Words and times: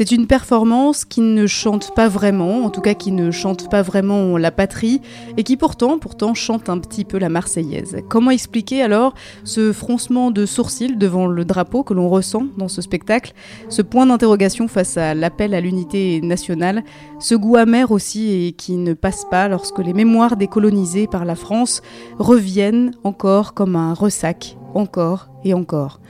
C'est 0.00 0.12
une 0.12 0.26
performance 0.26 1.04
qui 1.04 1.20
ne 1.20 1.46
chante 1.46 1.94
pas 1.94 2.08
vraiment, 2.08 2.64
en 2.64 2.70
tout 2.70 2.80
cas 2.80 2.94
qui 2.94 3.12
ne 3.12 3.30
chante 3.30 3.68
pas 3.68 3.82
vraiment 3.82 4.38
la 4.38 4.50
patrie, 4.50 5.02
et 5.36 5.42
qui 5.42 5.58
pourtant, 5.58 5.98
pourtant 5.98 6.32
chante 6.32 6.70
un 6.70 6.78
petit 6.78 7.04
peu 7.04 7.18
la 7.18 7.28
Marseillaise. 7.28 7.98
Comment 8.08 8.30
expliquer 8.30 8.80
alors 8.80 9.12
ce 9.44 9.74
froncement 9.74 10.30
de 10.30 10.46
sourcils 10.46 10.96
devant 10.96 11.26
le 11.26 11.44
drapeau 11.44 11.82
que 11.82 11.92
l'on 11.92 12.08
ressent 12.08 12.46
dans 12.56 12.68
ce 12.68 12.80
spectacle, 12.80 13.34
ce 13.68 13.82
point 13.82 14.06
d'interrogation 14.06 14.68
face 14.68 14.96
à 14.96 15.12
l'appel 15.12 15.52
à 15.52 15.60
l'unité 15.60 16.22
nationale, 16.22 16.82
ce 17.18 17.34
goût 17.34 17.56
amer 17.56 17.90
aussi 17.90 18.46
et 18.46 18.52
qui 18.52 18.76
ne 18.76 18.94
passe 18.94 19.26
pas 19.30 19.48
lorsque 19.48 19.80
les 19.80 19.92
mémoires 19.92 20.38
décolonisées 20.38 21.08
par 21.08 21.26
la 21.26 21.34
France 21.34 21.82
reviennent 22.18 22.92
encore 23.04 23.52
comme 23.52 23.76
un 23.76 23.92
ressac, 23.92 24.56
encore 24.72 25.28
et 25.44 25.52
encore. 25.52 26.00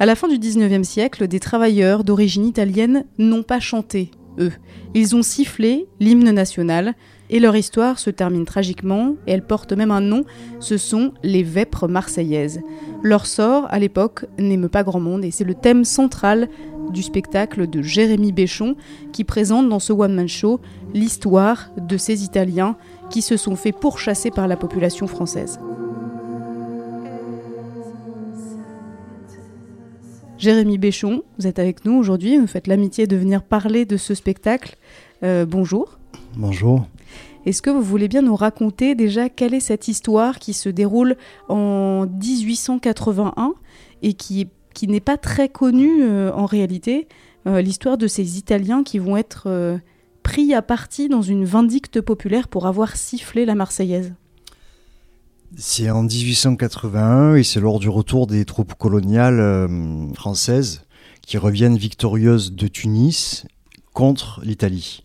À 0.00 0.06
la 0.06 0.16
fin 0.16 0.26
du 0.26 0.38
19e 0.38 0.82
siècle, 0.82 1.28
des 1.28 1.38
travailleurs 1.38 2.02
d'origine 2.02 2.44
italienne 2.46 3.04
n'ont 3.18 3.44
pas 3.44 3.60
chanté, 3.60 4.10
eux. 4.40 4.50
Ils 4.92 5.14
ont 5.14 5.22
sifflé 5.22 5.86
l'hymne 6.00 6.32
national, 6.32 6.94
et 7.30 7.38
leur 7.38 7.54
histoire 7.54 8.00
se 8.00 8.10
termine 8.10 8.44
tragiquement, 8.44 9.14
et 9.28 9.32
elle 9.32 9.46
porte 9.46 9.72
même 9.72 9.92
un 9.92 10.00
nom, 10.00 10.24
ce 10.58 10.76
sont 10.76 11.12
les 11.22 11.44
vêpres 11.44 11.86
marseillaises. 11.86 12.60
Leur 13.02 13.26
sort, 13.26 13.66
à 13.70 13.78
l'époque, 13.78 14.26
n'émeut 14.36 14.68
pas 14.68 14.82
grand 14.82 15.00
monde, 15.00 15.24
et 15.24 15.30
c'est 15.30 15.44
le 15.44 15.54
thème 15.54 15.84
central 15.84 16.48
du 16.90 17.02
spectacle 17.02 17.68
de 17.68 17.80
Jérémy 17.80 18.32
Béchon, 18.32 18.74
qui 19.12 19.22
présente 19.22 19.68
dans 19.68 19.78
ce 19.78 19.92
one-man 19.92 20.28
show 20.28 20.60
l'histoire 20.92 21.70
de 21.76 21.96
ces 21.96 22.24
Italiens 22.24 22.76
qui 23.10 23.22
se 23.22 23.36
sont 23.36 23.54
fait 23.54 23.72
pourchasser 23.72 24.32
par 24.32 24.48
la 24.48 24.56
population 24.56 25.06
française. 25.06 25.60
Jérémy 30.44 30.76
Béchon, 30.76 31.22
vous 31.38 31.46
êtes 31.46 31.58
avec 31.58 31.86
nous 31.86 31.94
aujourd'hui, 31.94 32.36
vous 32.36 32.46
faites 32.46 32.66
l'amitié 32.66 33.06
de 33.06 33.16
venir 33.16 33.42
parler 33.42 33.86
de 33.86 33.96
ce 33.96 34.12
spectacle. 34.12 34.76
Euh, 35.22 35.46
bonjour. 35.46 35.98
Bonjour. 36.36 36.86
Est-ce 37.46 37.62
que 37.62 37.70
vous 37.70 37.80
voulez 37.80 38.08
bien 38.08 38.20
nous 38.20 38.36
raconter 38.36 38.94
déjà 38.94 39.30
quelle 39.30 39.54
est 39.54 39.60
cette 39.60 39.88
histoire 39.88 40.38
qui 40.38 40.52
se 40.52 40.68
déroule 40.68 41.16
en 41.48 42.04
1881 42.04 43.54
et 44.02 44.12
qui, 44.12 44.48
qui 44.74 44.86
n'est 44.86 45.00
pas 45.00 45.16
très 45.16 45.48
connue 45.48 46.02
euh, 46.02 46.30
en 46.34 46.44
réalité, 46.44 47.08
euh, 47.46 47.62
l'histoire 47.62 47.96
de 47.96 48.06
ces 48.06 48.36
Italiens 48.36 48.82
qui 48.82 48.98
vont 48.98 49.16
être 49.16 49.80
pris 50.22 50.52
à 50.52 50.60
partie 50.60 51.08
dans 51.08 51.22
une 51.22 51.46
vindicte 51.46 52.02
populaire 52.02 52.48
pour 52.48 52.66
avoir 52.66 52.96
sifflé 52.96 53.46
la 53.46 53.54
Marseillaise? 53.54 54.12
C'est 55.56 55.90
en 55.90 56.02
1881 56.02 57.36
et 57.36 57.44
c'est 57.44 57.60
lors 57.60 57.78
du 57.78 57.88
retour 57.88 58.26
des 58.26 58.44
troupes 58.44 58.74
coloniales 58.74 59.40
euh, 59.40 60.12
françaises 60.14 60.82
qui 61.22 61.38
reviennent 61.38 61.76
victorieuses 61.76 62.52
de 62.52 62.66
Tunis 62.66 63.46
contre 63.92 64.40
l'Italie. 64.44 65.02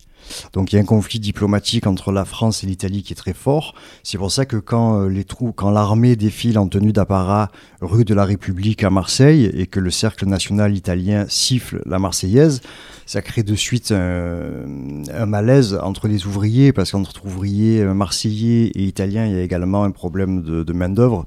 Donc 0.52 0.72
il 0.72 0.76
y 0.76 0.78
a 0.78 0.82
un 0.82 0.86
conflit 0.86 1.20
diplomatique 1.20 1.86
entre 1.86 2.12
la 2.12 2.24
France 2.24 2.64
et 2.64 2.66
l'Italie 2.66 3.02
qui 3.02 3.12
est 3.12 3.16
très 3.16 3.34
fort. 3.34 3.74
C'est 4.02 4.18
pour 4.18 4.30
ça 4.30 4.44
que 4.44 4.56
quand 4.56 5.00
euh, 5.02 5.22
quand 5.54 5.70
l'armée 5.70 6.16
défile 6.16 6.58
en 6.58 6.68
tenue 6.68 6.92
d'apparat 6.92 7.50
rue 7.80 8.04
de 8.04 8.14
la 8.14 8.24
République 8.24 8.84
à 8.84 8.90
Marseille 8.90 9.50
et 9.54 9.66
que 9.66 9.80
le 9.80 9.90
cercle 9.90 10.26
national 10.26 10.76
italien 10.76 11.26
siffle 11.28 11.82
la 11.86 11.98
Marseillaise, 11.98 12.60
ça 13.06 13.22
crée 13.22 13.42
de 13.42 13.54
suite 13.54 13.92
un, 13.92 15.26
malaise 15.26 15.78
entre 15.82 16.08
les 16.08 16.26
ouvriers 16.26 16.72
parce 16.72 16.92
qu'entre 16.92 17.24
ouvriers 17.24 17.80
euh, 17.80 17.94
marseillais 17.94 18.66
et 18.74 18.84
italiens, 18.84 19.26
il 19.26 19.32
y 19.32 19.36
a 19.36 19.42
également 19.42 19.84
un 19.84 19.90
problème 19.90 20.42
de, 20.42 20.62
de 20.62 20.72
main 20.72 20.88
d'œuvre. 20.88 21.26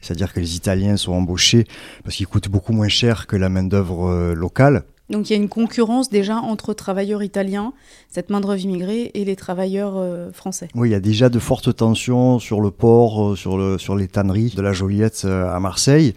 C'est-à-dire 0.00 0.32
que 0.32 0.40
les 0.40 0.56
Italiens 0.56 0.96
sont 0.96 1.12
embauchés 1.12 1.66
parce 2.02 2.16
qu'ils 2.16 2.26
coûtent 2.26 2.48
beaucoup 2.48 2.72
moins 2.72 2.88
cher 2.88 3.26
que 3.26 3.36
la 3.36 3.48
main 3.48 3.64
d'œuvre 3.64 4.08
euh, 4.08 4.34
locale. 4.34 4.84
Donc 5.10 5.28
il 5.28 5.34
y 5.34 5.36
a 5.36 5.38
une 5.38 5.48
concurrence 5.48 6.08
déjà 6.08 6.36
entre 6.36 6.72
travailleurs 6.72 7.22
italiens, 7.22 7.72
cette 8.08 8.30
main-d'œuvre 8.30 8.58
immigrée, 8.58 9.10
et 9.14 9.24
les 9.24 9.36
travailleurs 9.36 9.94
euh, 9.96 10.32
français. 10.32 10.68
Oui, 10.74 10.88
il 10.88 10.92
y 10.92 10.96
a 10.96 11.00
déjà 11.00 11.28
de 11.28 11.38
fortes 11.38 11.76
tensions 11.76 12.38
sur 12.38 12.60
le 12.60 12.70
port, 12.70 13.32
euh, 13.32 13.36
sur, 13.36 13.58
le, 13.58 13.76
sur 13.76 13.96
les 13.96 14.08
tanneries 14.08 14.52
de 14.56 14.62
la 14.62 14.72
Joliette 14.72 15.22
euh, 15.26 15.54
à 15.54 15.60
Marseille. 15.60 16.14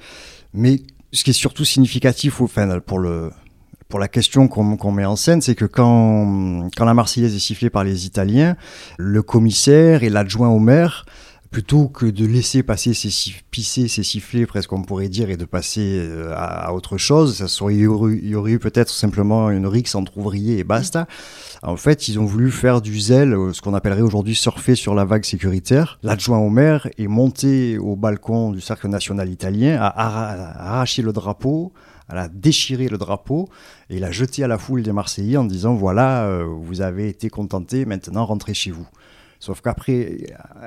Mais 0.54 0.82
ce 1.12 1.24
qui 1.26 1.32
est 1.32 1.34
surtout 1.34 1.66
significatif 1.66 2.40
enfin, 2.40 2.80
pour, 2.80 3.00
la 4.00 4.08
question 4.08 4.48
qu'on 4.48 4.92
met 4.92 5.06
en 5.06 5.16
scène, 5.18 5.42
c'est 5.42 5.56
que 5.56 5.66
quand 5.66 6.70
la 6.80 6.94
Marseillaise 6.94 7.36
est 7.36 7.40
sifflée 7.40 7.70
par 7.70 7.84
les 7.84 8.06
Italiens, 8.06 8.56
le 8.98 9.22
commissaire 9.22 10.04
et 10.04 10.10
l'adjoint 10.10 10.50
au 10.50 10.60
maire 10.60 11.06
plutôt 11.52 11.88
que 11.88 12.06
de 12.06 12.26
laisser 12.26 12.64
passer 12.64 12.94
ces 12.94 13.10
pisser, 13.52 13.88
ces 13.88 14.04
sifflets, 14.04 14.46
presque 14.46 14.74
on 14.74 14.82
pourrait 14.82 15.10
dire, 15.10 15.30
et 15.30 15.38
de 15.38 15.46
passer 15.46 16.00
euh, 16.00 16.34
à, 16.36 16.74
autre 16.74 16.98
chose, 16.98 17.38
ça 17.38 17.48
serait, 17.48 17.76
il 17.76 17.82
y 17.82 18.36
aurait, 18.36 18.52
eu 18.52 18.60
peut-être 18.60 18.90
simplement 18.90 19.50
une 19.50 19.68
rixe 19.68 19.96
entre 19.96 20.18
ouvriers 20.18 20.60
et 20.60 20.64
basta. 20.64 21.08
En 21.64 21.78
fait, 21.78 22.08
ils 22.08 22.20
ont 22.20 22.26
voulu 22.26 22.52
faire 22.52 22.82
du 22.82 23.00
zèle, 23.00 23.34
euh, 23.34 23.54
ce 23.54 23.62
qu'on 23.62 23.74
appellerait 23.74 24.02
aujourd'hui 24.02 24.36
surfer 24.36 24.76
sur 24.76 24.94
la 24.94 25.06
vague 25.06 25.26
sécuritaire. 25.26 26.00
L'adjoint 26.04 26.40
au 26.40 26.50
maire 26.50 26.88
est 26.98 27.08
monté 27.08 27.78
au 27.78 27.96
balcon 27.96 28.52
du 28.52 28.62
Cercle 28.62 28.88
national 28.88 29.30
italien, 29.30 29.80
a, 29.82 30.74
arraché 30.74 31.02
le 31.02 31.14
drapeau, 31.14 31.74
a 32.10 32.28
déchiré 32.30 32.88
le 32.88 32.98
drapeau 32.98 33.50
et 33.90 34.00
l'a 34.00 34.12
jeté 34.12 34.44
à 34.44 34.48
la 34.48 34.58
foule 34.58 34.82
des 34.82 34.94
Marseillais 34.94 35.38
en 35.38 35.44
disant 35.46 35.76
voilà, 35.76 36.26
euh, 36.26 36.46
vous 36.46 36.82
avez 36.82 37.10
été 37.10 37.30
contentés, 37.30 37.86
maintenant 37.86 38.26
rentrez 38.26 38.54
chez 38.54 38.72
vous. 38.72 38.88
Sauf 39.40 39.62
qu'après, 39.62 40.18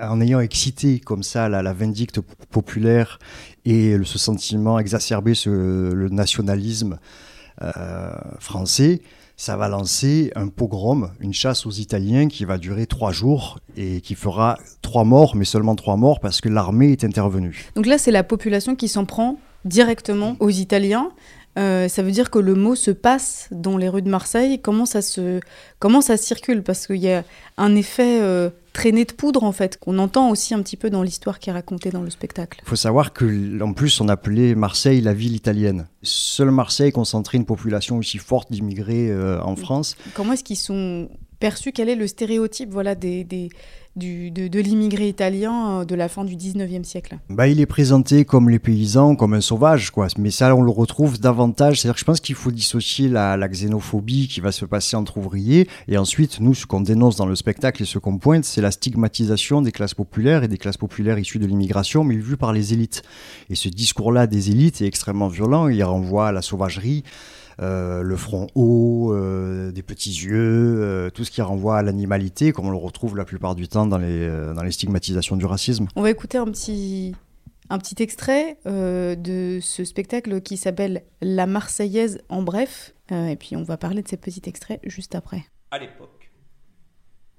en 0.00 0.20
ayant 0.20 0.41
excité 0.41 1.00
comme 1.00 1.22
ça 1.22 1.48
la, 1.48 1.72
vindicte 1.72 2.20
populaire 2.50 3.19
et 3.64 3.97
ce 4.04 4.19
sentiment 4.19 4.78
exacerbé, 4.78 5.34
ce, 5.34 5.50
le 5.92 6.08
nationalisme 6.08 6.98
euh, 7.62 8.10
français, 8.38 9.03
ça 9.36 9.56
va 9.56 9.69
lancer 9.69 10.30
un 10.36 10.48
pogrom, 10.48 11.10
une 11.19 11.32
chasse 11.32 11.64
aux 11.64 11.70
Italiens 11.70 12.28
qui 12.28 12.44
va 12.44 12.59
durer 12.59 12.86
trois 12.86 13.10
jours 13.10 13.59
et 13.76 14.03
qui 14.03 14.14
fera 14.14 14.59
trois 14.82 15.04
morts, 15.04 15.34
mais 15.34 15.47
seulement 15.47 15.76
trois 15.76 15.97
morts 15.97 16.20
parce 16.20 16.42
que 16.42 16.50
l'armée 16.50 16.92
est 16.92 17.04
intervenue. 17.04 17.70
Donc 17.75 17.86
là, 17.86 17.97
c'est 17.97 18.10
la 18.10 18.22
population 18.22 18.76
qui 18.76 18.86
s'en 18.86 19.06
prend 19.06 19.38
directement 19.64 20.36
aux 20.41 20.50
Italiens. 20.50 21.10
Euh, 21.58 21.88
ça 21.88 22.02
veut 22.02 22.12
dire 22.12 22.30
que 22.30 22.38
le 22.38 22.54
mot 22.54 22.74
se 22.74 22.90
passe 22.90 23.48
dans 23.50 23.76
les 23.76 23.88
rues 23.88 24.02
de 24.02 24.08
Marseille. 24.08 24.60
Comment 24.60 24.86
ça, 24.86 25.02
se, 25.02 25.40
comment 25.78 26.00
ça 26.00 26.16
circule? 26.16 26.62
Parce 26.62 26.86
qu'il 26.86 26.96
y 26.96 27.12
a 27.12 27.24
un 27.56 27.74
effet 27.74 28.20
euh, 28.22 28.50
traîné 28.72 29.04
de 29.04 29.12
poudre, 29.12 29.42
en 29.42 29.52
fait, 29.52 29.76
qu'on 29.78 29.98
entend 29.98 30.30
aussi 30.30 30.54
un 30.54 30.62
petit 30.62 30.76
peu 30.76 30.90
dans 30.90 31.02
l'histoire 31.02 31.38
qui 31.38 31.50
est 31.50 31.52
racontée 31.52 31.90
dans 31.90 32.02
le 32.02 32.10
spectacle. 32.10 32.60
Il 32.62 32.68
faut 32.68 32.76
savoir 32.76 33.12
qu'en 33.12 33.72
plus, 33.72 34.00
on 34.00 34.08
appelait 34.08 34.54
Marseille 34.54 35.00
la 35.00 35.12
ville 35.12 35.34
italienne. 35.34 35.88
Seule 36.02 36.52
Marseille 36.52 36.92
concentrait 36.92 37.38
une 37.38 37.46
population 37.46 37.98
aussi 37.98 38.18
forte 38.18 38.52
d'immigrés 38.52 39.10
euh, 39.10 39.42
en 39.42 39.56
France. 39.56 39.96
Comment 40.14 40.34
est-ce 40.34 40.44
qu'ils 40.44 40.56
sont 40.56 41.08
perçus? 41.40 41.72
Quel 41.72 41.88
est 41.88 41.96
le 41.96 42.06
stéréotype 42.06 42.70
voilà, 42.70 42.94
des, 42.94 43.24
des 43.24 43.50
de, 44.00 44.60
l'immigré 44.60 45.08
italien 45.08 45.80
euh, 45.80 45.84
de 45.84 45.94
la 45.94 46.08
fin 46.08 46.24
du 46.24 46.36
19e 46.36 46.84
siècle 46.84 47.18
bah, 47.28 47.48
Il 47.48 47.60
est 47.60 47.66
présenté 47.66 48.24
comme 48.24 48.50
les 48.50 48.58
paysans, 48.58 49.14
comme 49.16 49.34
un 49.34 49.40
sauvage, 49.40 49.90
quoi. 49.90 50.08
mais 50.18 50.30
ça 50.30 50.54
on 50.54 50.62
le 50.62 50.70
retrouve 50.70 51.20
davantage. 51.20 51.80
C'est-à-dire 51.80 51.98
je 51.98 52.04
pense 52.04 52.20
qu'il 52.20 52.34
faut 52.34 52.50
dissocier 52.50 53.08
la, 53.08 53.36
xénophobie 53.48 54.28
qui 54.28 54.40
va 54.40 54.52
se 54.52 54.64
passer 54.64 54.96
entre 54.96 55.18
ouvriers, 55.18 55.68
et 55.88 55.98
ensuite, 55.98 56.40
nous, 56.40 56.54
ce 56.54 56.66
qu'on 56.66 56.80
dénonce 56.80 57.16
dans 57.16 57.26
le 57.26 57.34
spectacle 57.34 57.82
et 57.82 57.86
ce 57.86 57.98
qu'on 57.98 58.18
pointe, 58.18 58.44
c'est 58.44 58.60
la 58.60 58.70
stigmatisation 58.70 59.62
des 59.62 59.72
classes 59.72 59.94
populaires 59.94 60.44
et 60.44 60.48
des 60.48 60.58
classes 60.58 60.76
populaires 60.76 61.18
issues 61.18 61.38
de 61.38 61.46
l'immigration, 61.46 62.04
mais 62.04 62.16
vues 62.16 62.36
par 62.36 62.52
les 62.52 62.72
élites. 62.72 63.02
Et 63.48 63.54
ce 63.54 63.68
discours-là 63.68 64.26
des 64.26 64.50
élites 64.50 64.80
est 64.82 64.86
extrêmement 64.86 65.28
violent, 65.28 65.68
il 65.68 65.82
renvoie 65.82 66.28
à 66.28 66.32
la 66.32 66.42
sauvagerie. 66.42 67.04
Euh, 67.60 68.03
le 68.03 68.16
front 68.16 68.47
haut, 68.54 69.12
euh, 69.12 69.71
des 69.71 69.82
petits 69.82 70.10
yeux, 70.10 70.82
euh, 70.82 71.10
tout 71.10 71.25
ce 71.25 71.31
qui 71.31 71.43
renvoie 71.43 71.76
à 71.76 71.82
l'animalité, 71.82 72.53
comme 72.53 72.66
on 72.66 72.71
le 72.71 72.77
retrouve 72.77 73.18
la 73.18 73.27
plupart 73.27 73.54
du 73.54 73.68
temps 73.68 73.86
dans 73.86 73.98
les, 73.98 74.28
dans 74.54 74.62
les 74.62 74.72
stigmatisations 74.72 75.36
du 75.36 75.45
racisme. 75.45 75.86
On 75.95 76.03
va 76.03 76.10
écouter 76.10 76.39
un 76.39 76.47
petit, 76.47 77.15
un 77.68 77.78
petit 77.78 78.03
extrait 78.03 78.59
de 78.65 79.59
ce 79.60 79.84
spectacle 79.84 80.41
qui 80.41 80.57
s'appelle 80.57 81.04
La 81.21 81.47
Marseillaise 81.47 82.22
en 82.30 82.42
bref, 82.42 82.95
et 83.10 83.36
puis 83.36 83.57
on 83.57 83.63
va 83.63 83.77
parler 83.77 84.03
de 84.03 84.09
ces 84.09 84.16
petits 84.16 84.42
extraits 84.47 84.80
juste 84.84 85.15
après. 85.15 85.45
À 85.71 85.78
l'époque, 85.78 86.30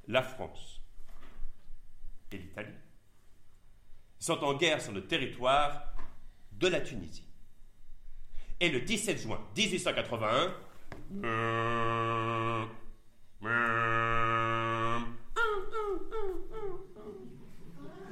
la 0.08 0.22
France 0.22 0.82
et 2.32 2.38
l'Italie 2.38 2.70
sont 4.20 4.38
en 4.44 4.56
guerre 4.56 4.82
sur 4.82 4.92
le 4.92 5.08
territoire 5.08 5.96
de 6.52 6.68
la 6.68 6.80
Tunisie. 6.80 7.31
Et 8.64 8.70
le 8.70 8.80
17 8.80 9.20
juin 9.24 9.40
1881, 9.58 10.54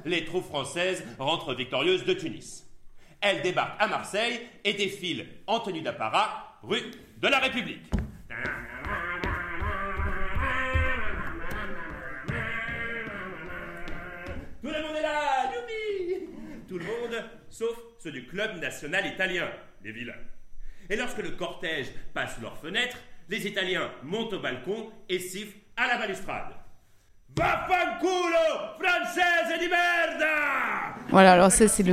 les 0.04 0.24
troupes 0.24 0.44
françaises 0.44 1.04
rentrent 1.20 1.54
victorieuses 1.54 2.04
de 2.04 2.14
Tunis. 2.14 2.66
Elles 3.20 3.42
débarquent 3.42 3.80
à 3.80 3.86
Marseille 3.86 4.40
et 4.64 4.72
défilent 4.72 5.28
en 5.46 5.60
tenue 5.60 5.82
d'apparat 5.82 6.58
rue 6.64 6.82
de 7.18 7.28
la 7.28 7.38
République. 7.38 7.88
Tout 14.60 14.68
le 14.68 14.82
monde 14.82 14.96
est 14.96 15.02
là, 15.02 15.52
youpi 15.54 16.26
Tout 16.68 16.78
le 16.78 16.84
monde, 16.84 17.24
sauf 17.48 17.78
ceux 18.00 18.10
du 18.10 18.26
Club 18.26 18.58
national 18.60 19.06
italien, 19.06 19.48
les 19.84 19.92
vilains. 19.92 20.29
Et 20.90 20.96
lorsque 20.96 21.18
le 21.18 21.30
cortège 21.30 21.86
passe 22.12 22.36
leurs 22.42 22.58
fenêtres, 22.58 22.98
les 23.28 23.46
Italiens 23.46 23.88
montent 24.02 24.32
au 24.32 24.40
balcon 24.40 24.90
et 25.08 25.20
sifflent 25.20 25.56
à 25.76 25.86
la 25.86 25.98
balustrade. 25.98 26.52
Vaffanculo, 27.36 28.74
française 28.80 29.60
di 29.60 29.68
merda 29.68 30.96
Voilà, 31.10 31.34
alors 31.34 31.52
ça 31.52 31.68
c'est 31.68 31.84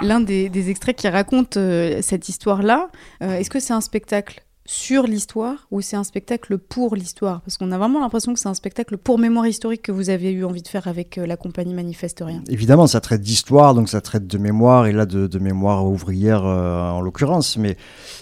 l'un 0.00 0.20
des, 0.20 0.70
extraits 0.70 0.96
qui 0.96 1.08
raconte 1.08 1.58
euh, 1.58 2.00
cette 2.00 2.30
histoire-là. 2.30 2.88
Euh, 3.22 3.34
est-ce 3.34 3.50
que 3.50 3.60
c'est 3.60 3.74
un 3.74 3.82
spectacle 3.82 4.42
sur 4.70 5.04
l'histoire 5.04 5.66
ou 5.70 5.80
c'est 5.80 5.96
un 5.96 6.04
spectacle 6.04 6.58
pour 6.58 6.94
l'histoire? 6.94 7.40
Parce 7.40 7.56
qu'on 7.56 7.72
a 7.72 7.78
vraiment 7.78 8.00
l'impression 8.00 8.34
que 8.34 8.38
c'est 8.38 8.50
un 8.50 8.54
spectacle 8.54 8.98
pour 8.98 9.18
mémoire 9.18 9.46
historique 9.46 9.80
que 9.80 9.92
vous 9.92 10.10
avez 10.10 10.30
eu 10.30 10.44
envie 10.44 10.60
de 10.60 10.68
faire 10.68 10.88
avec 10.88 11.16
euh, 11.16 11.26
la 11.26 11.38
compagnie 11.38 11.72
Manifeste 11.72 12.22
Rien. 12.24 12.42
Évidemment, 12.48 12.86
ça 12.86 13.00
traite 13.00 13.22
d'histoire, 13.22 13.74
donc 13.74 13.88
ça 13.88 14.02
traite 14.02 14.26
de 14.26 14.36
mémoire, 14.36 14.86
et 14.86 14.92
là 14.92 15.06
de, 15.06 15.38
mémoire 15.38 15.86
ouvrière 15.86 16.44
euh, 16.44 16.90
en 16.90 17.00
l'occurrence. 17.00 17.56
Mais 17.56 17.78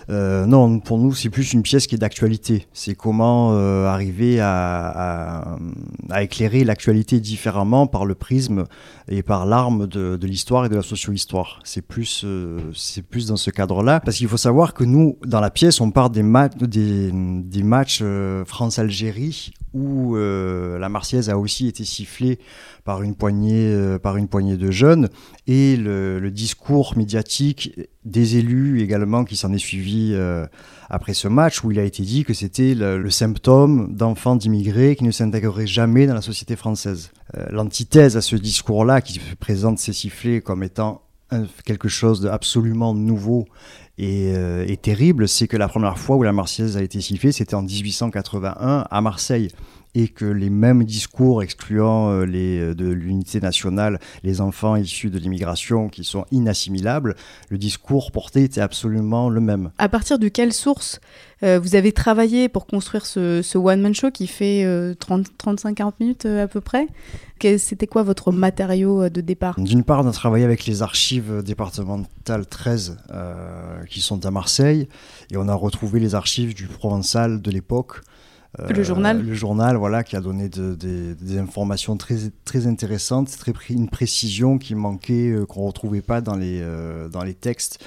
euh, 0.09 0.47
non, 0.47 0.79
pour 0.79 0.99
nous, 0.99 1.15
c'est 1.15 1.31
plus 1.31 1.53
une 1.53 1.63
pièce 1.63 1.89
qui 1.89 1.97
est 1.97 1.99
d'actualité. 1.99 2.69
C'est 2.73 2.95
comment 2.95 3.57
arriver 3.87 4.39
à, 4.41 5.57
éclairer 6.21 6.63
l'actualité 6.63 7.19
différemment 7.19 7.89
par 7.89 8.07
le 8.07 8.15
prisme 8.15 8.65
et 9.09 9.25
par 9.25 9.47
l'arme 9.47 9.89
de, 9.89 10.27
l'histoire 10.27 10.67
et 10.67 10.69
de 10.69 10.77
la 10.77 10.83
socio-histoire. 10.83 11.59
C'est 11.65 11.83
plus, 11.83 12.25
c'est 12.75 13.03
plus 13.03 13.27
dans 13.27 13.37
ce 13.37 13.51
cadre-là. 13.51 13.99
Parce 13.99 14.19
qu'il 14.19 14.29
faut 14.29 14.37
savoir 14.37 14.75
que 14.75 14.85
nous, 14.85 15.19
dans 15.25 15.41
la 15.41 15.51
pièce, 15.51 15.81
on 15.81 15.91
part 15.91 16.11
des 16.11 16.23
des, 16.61 17.63
matchs 17.63 18.01
euh, 18.03 18.45
France-Algérie 18.45 19.53
où 19.73 20.17
euh, 20.17 20.79
la 20.79 20.89
Marseillaise 20.89 21.29
a 21.29 21.39
aussi 21.39 21.67
été 21.67 21.85
sifflée 21.85 22.39
par 22.85 23.03
une 23.03 23.15
poignée, 23.15 23.69
euh, 23.73 23.99
par 23.99 24.17
une 24.17 24.29
poignée 24.29 24.57
de 24.57 24.71
jeunes 24.71 25.09
et 25.47 25.77
le, 25.77 26.31
discours 26.31 26.97
médiatique 26.97 27.79
des 28.05 28.37
élus 28.37 28.83
également 28.83 29.25
qui 29.25 29.37
s'en 29.37 29.53
est 29.53 29.59
suivi 29.59 30.17
après 30.91 31.15
ce 31.15 31.29
match 31.29 31.63
où 31.65 31.71
il 31.71 31.79
a 31.79 31.85
été 31.85 32.03
dit 32.03 32.25
que 32.25 32.35
c'était 32.35 32.75
le, 32.75 33.11
symptôme 33.11 33.95
d'enfants 33.95 34.37
d'immigrés 34.37 34.97
qui 34.97 35.05
ne 35.05 35.11
s'intégreraient 35.13 35.67
jamais 35.67 36.07
dans 36.07 36.15
la 36.15 36.23
société 36.23 36.57
française. 36.57 37.13
L'antithèse 37.51 38.17
à 38.17 38.21
ce 38.21 38.37
discours-là 38.37 39.01
qui 39.01 39.21
présente 39.39 39.79
ces 39.79 39.93
sifflets 39.93 40.41
comme 40.41 40.63
étant 40.63 41.03
quelque 41.65 41.89
chose 41.89 42.21
d'absolument 42.21 42.95
nouveau 42.95 43.47
euh, 44.01 44.65
et, 44.69 44.77
terrible, 44.77 45.29
c'est 45.29 45.49
que 45.49 45.57
la 45.57 45.69
première 45.69 45.99
fois 45.99 46.17
où 46.17 46.23
la 46.23 46.33
Marseillaise 46.33 46.77
a 46.77 46.83
été 46.83 47.01
sifflée, 47.01 47.33
c'était 47.33 47.55
en 47.55 47.63
1881 47.63 48.87
à 48.91 49.01
Marseille 49.01 49.49
et 49.97 50.09
que 50.09 50.27
les 50.27 50.51
mêmes 50.51 50.85
discours 50.85 51.43
excluant 51.43 52.11
euh, 52.11 52.27
les, 52.27 52.61
euh, 52.61 52.75
de 52.75 52.87
l'unité 52.87 53.41
nationale 53.41 53.99
les 54.23 54.43
enfants 54.43 54.77
issus 54.77 55.09
de 55.09 55.19
l'immigration 55.19 55.89
qui 55.89 56.05
sont 56.05 56.27
inassimilables, 56.31 57.17
le 57.49 57.57
discours 57.57 58.13
porté 58.13 58.45
était 58.45 58.61
absolument 58.61 59.31
le 59.31 59.41
même. 59.41 59.71
À 59.79 59.89
partir 59.89 60.19
de 60.19 60.29
quelle 60.29 60.53
source 60.53 61.01
euh, 61.43 61.59
vous 61.59 61.77
avez 61.77 61.93
travaillé 61.93 62.51
pour 62.51 62.67
construire 62.67 63.07
ce, 63.07 63.57
one-man 63.57 63.95
show 63.95 64.11
qui 64.11 64.27
fait 64.27 64.65
35-40 64.65 65.93
minutes 65.99 66.27
à 66.27 66.47
peu 66.47 66.61
près? 66.61 66.87
C'était 67.59 67.87
quoi 67.87 68.03
votre 68.03 68.33
matériau 68.33 69.09
de 69.09 69.21
départ? 69.21 69.59
D'une 69.59 69.83
part, 69.83 70.05
on 70.05 70.09
a 70.09 70.13
travaillé 70.13 70.45
avec 70.45 70.67
les 70.67 70.83
archives 70.83 71.43
départementales 71.43 72.47
13 72.47 72.99
qui 73.89 74.01
sont 74.01 74.25
à 74.27 74.31
Marseille 74.31 74.89
et 75.31 75.37
on 75.37 75.49
a 75.49 75.55
retrouvé 75.55 76.01
les 76.01 76.15
archives 76.15 76.55
du 76.55 76.67
Provençal 76.67 77.41
de 77.41 77.51
l'époque 77.51 78.01
le 78.59 78.83
journal 78.83 79.23
Le 79.23 79.35
journal, 79.35 79.77
voilà, 79.77 80.03
qui 80.05 80.17
a 80.17 80.21
donné 80.21 80.49
des 80.49 81.39
informations 81.39 81.97
très, 81.97 82.17
très 82.45 82.67
intéressantes, 82.67 83.29
très, 83.37 83.53
une 83.71 83.89
précision 83.89 84.59
qui 84.59 84.75
manquait, 84.75 85.31
euh, 85.31 85.47
qu'on 85.47 85.63
ne 85.63 85.67
retrouvait 85.67 86.03
pas 86.03 86.21
dans 86.21 86.37
les, 86.37 86.61
euh, 86.63 87.09
dans 87.09 87.23
les 87.23 87.35
textes 87.35 87.85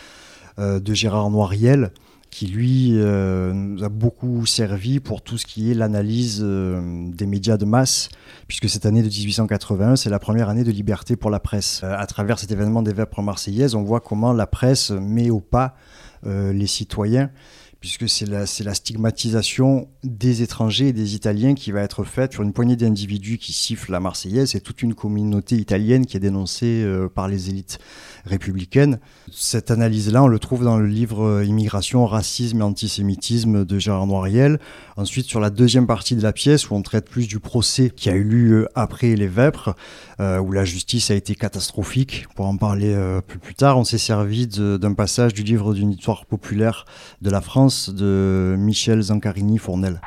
euh, 0.59 0.79
de 0.79 0.93
Gérard 0.93 1.29
Noiriel, 1.29 1.91
qui 2.29 2.45
lui 2.45 2.91
nous 2.91 3.83
a 3.83 3.89
beaucoup 3.89 4.45
servi 4.45 4.99
pour 4.99 5.23
tout 5.23 5.39
ce 5.39 5.47
qui 5.47 5.71
est 5.71 5.73
l'analyse 5.73 6.41
des 6.45 7.25
médias 7.25 7.57
de 7.57 7.65
masse, 7.65 8.09
puisque 8.47 8.69
cette 8.69 8.85
année 8.85 9.01
de 9.01 9.07
1881, 9.07 9.95
c'est 9.95 10.11
la 10.11 10.19
première 10.19 10.47
année 10.47 10.63
de 10.63 10.69
liberté 10.69 11.15
pour 11.15 11.31
la 11.31 11.39
presse. 11.39 11.83
à 11.83 12.05
travers 12.05 12.37
cet 12.37 12.51
événement 12.51 12.83
des 12.83 12.93
Vêpres 12.93 13.23
marseillaises, 13.23 13.73
on 13.73 13.81
voit 13.81 13.99
comment 13.99 14.31
la 14.31 14.45
presse 14.45 14.91
met 14.91 15.31
au 15.31 15.39
pas 15.39 15.75
les 16.23 16.67
citoyens 16.67 17.31
puisque 17.79 18.09
c'est 18.09 18.25
la, 18.25 18.45
stigmatisation 18.45 19.87
des 20.03 20.41
étrangers 20.41 20.89
et 20.89 20.93
des 20.93 21.15
Italiens 21.15 21.53
qui 21.53 21.71
va 21.71 21.81
être 21.81 22.03
faite 22.03 22.33
sur 22.33 22.43
une 22.43 22.51
poignée 22.51 22.75
d'individus 22.75 23.37
qui 23.37 23.53
sifflent 23.53 23.91
la 23.91 24.01
Marseillaise. 24.01 24.55
Et 24.55 24.59
toute 24.59 24.81
une 24.81 24.93
communauté 24.93 25.55
italienne 25.55 26.05
qui 26.05 26.17
est 26.17 26.19
dénoncée 26.19 26.83
euh, 26.83 27.07
par 27.07 27.27
les 27.29 27.49
élites 27.49 27.79
républicaines. 28.25 28.99
Cette 29.31 29.71
analyse-là, 29.71 30.23
on 30.23 30.27
le 30.27 30.39
trouve 30.39 30.63
dans 30.63 30.77
le 30.77 30.87
livre 30.87 31.23
euh, 31.25 31.45
Immigration, 31.45 32.05
racisme 32.05 32.59
et 32.59 32.63
antisémitisme 32.63 33.65
de 33.65 33.79
Gérard 33.79 34.07
Noiriel. 34.07 34.59
Ensuite, 34.97 35.25
sur 35.25 35.39
la 35.39 35.49
deuxième 35.49 35.87
partie 35.87 36.15
de 36.15 36.21
la 36.21 36.33
pièce, 36.33 36.69
où 36.69 36.75
on 36.75 36.81
traite 36.81 37.09
plus 37.09 37.27
du 37.27 37.39
procès 37.39 37.89
qui 37.89 38.09
a 38.09 38.13
eu 38.13 38.23
lieu 38.23 38.69
après 38.75 39.15
les 39.15 39.27
Vêpres, 39.27 39.75
euh, 40.19 40.39
où 40.39 40.51
la 40.51 40.65
justice 40.65 41.11
a 41.11 41.15
été 41.15 41.35
catastrophique. 41.35 42.27
Pour 42.35 42.45
en 42.45 42.57
parler 42.57 42.95
plus, 43.27 43.39
plus 43.39 43.55
tard, 43.55 43.77
on 43.77 43.83
s'est 43.83 43.97
servi 43.97 44.47
d'un 44.47 44.93
passage 44.93 45.33
du 45.33 45.43
livre 45.43 45.73
d'une 45.73 45.91
histoire 45.91 46.25
populaire 46.25 46.85
de 47.21 47.29
la 47.29 47.41
France 47.41 47.89
de 47.89 48.55
Michel 48.57 49.01
Zancarini-Fournel 49.01 50.01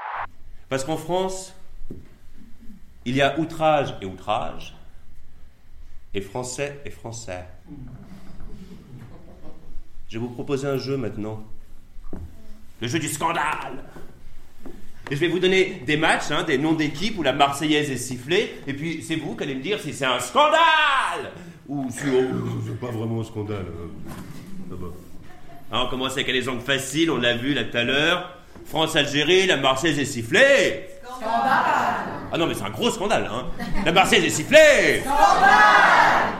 Parce 0.68 0.84
qu'en 0.84 0.96
France, 0.96 1.52
il 3.04 3.16
y 3.16 3.22
a 3.22 3.38
outrage 3.38 3.96
et 4.00 4.06
outrage, 4.06 4.76
et 6.14 6.20
français 6.20 6.80
et 6.84 6.90
français. 6.90 7.44
Je 10.12 10.18
vais 10.18 10.26
vous 10.26 10.34
proposer 10.34 10.68
un 10.68 10.76
jeu 10.76 10.98
maintenant. 10.98 11.42
Le 12.82 12.86
jeu 12.86 12.98
du 12.98 13.08
scandale. 13.08 13.82
Et 15.10 15.16
je 15.16 15.20
vais 15.20 15.28
vous 15.28 15.38
donner 15.38 15.82
des 15.86 15.96
matchs, 15.96 16.30
hein, 16.30 16.42
des 16.42 16.58
noms 16.58 16.74
d'équipes 16.74 17.16
où 17.16 17.22
la 17.22 17.32
Marseillaise 17.32 17.90
est 17.90 17.96
sifflée, 17.96 18.56
et 18.66 18.74
puis 18.74 19.02
c'est 19.02 19.16
vous 19.16 19.34
qui 19.34 19.44
allez 19.44 19.54
me 19.54 19.62
dire 19.62 19.80
si 19.80 19.94
c'est 19.94 20.04
un 20.04 20.20
scandale 20.20 21.32
ou 21.66 21.86
si 21.90 22.02
oh, 22.12 22.24
c'est 22.66 22.78
pas 22.78 22.90
vraiment 22.90 23.22
un 23.22 23.24
scandale. 23.24 23.64
Hein. 24.70 24.76
Hein, 25.72 25.82
on 25.86 25.88
commence 25.88 26.12
avec 26.12 26.26
les 26.26 26.46
angles 26.46 26.60
faciles, 26.60 27.10
on 27.10 27.16
l'a 27.16 27.34
vu 27.34 27.54
là 27.54 27.64
tout 27.64 27.78
à 27.78 27.82
l'heure. 27.82 28.36
France-Algérie, 28.66 29.46
la 29.46 29.56
Marseillaise 29.56 29.98
est 29.98 30.04
sifflée. 30.04 30.88
Scandale 31.06 31.40
Ah 32.30 32.36
non, 32.36 32.46
mais 32.46 32.52
c'est 32.52 32.64
un 32.64 32.70
gros 32.70 32.90
scandale, 32.90 33.30
hein. 33.32 33.46
La 33.86 33.92
Marseillaise 33.92 34.26
est 34.26 34.36
sifflée. 34.36 35.00
Scandale 35.00 36.34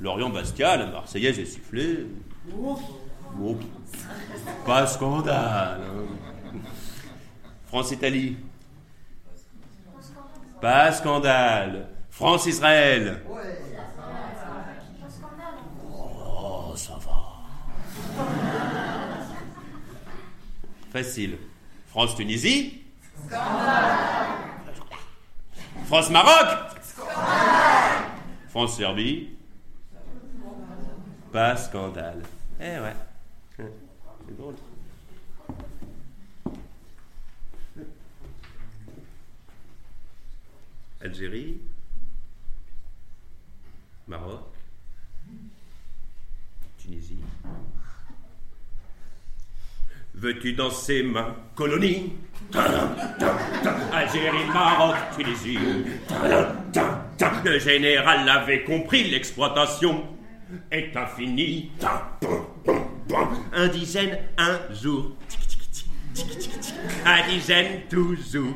Lorient-Bastia, 0.00 0.78
la 0.78 0.86
Marseillaise 0.86 1.38
est 1.40 1.44
sifflée. 1.44 2.06
Pas 4.64 4.86
scandale. 4.86 5.80
Hein. 5.82 6.58
France-Italie. 7.66 8.36
Pas 10.60 10.92
scandale. 10.92 11.88
France-Israël. 12.10 13.22
Facile. 20.90 21.38
France-Tunisie 21.90 22.82
France-Maroc 25.86 26.48
France-Serbie 28.48 29.36
Pas 31.32 31.56
scandale. 31.56 32.22
Eh 32.60 32.78
ouais. 32.80 32.94
C'est 33.56 34.36
drôle. 34.36 34.54
Algérie 41.00 41.60
Maroc 44.08 44.40
Tunisie 46.78 47.20
Veux-tu 50.14 50.52
danser 50.54 51.04
ma 51.04 51.36
colonie? 51.54 52.12
Algérie, 53.92 54.46
Maroc, 54.52 54.96
Tunisie. 55.16 55.58
Le 57.44 57.58
général 57.60 58.28
avait 58.28 58.64
compris, 58.64 59.10
l'exploitation 59.10 60.04
est 60.72 60.96
infinie. 60.96 61.70
Un 63.52 63.68
dizaine, 63.68 64.18
un 64.36 64.58
jour. 64.74 65.12
Un 67.04 67.28
dizaine, 67.28 67.80
toujours. 67.88 68.54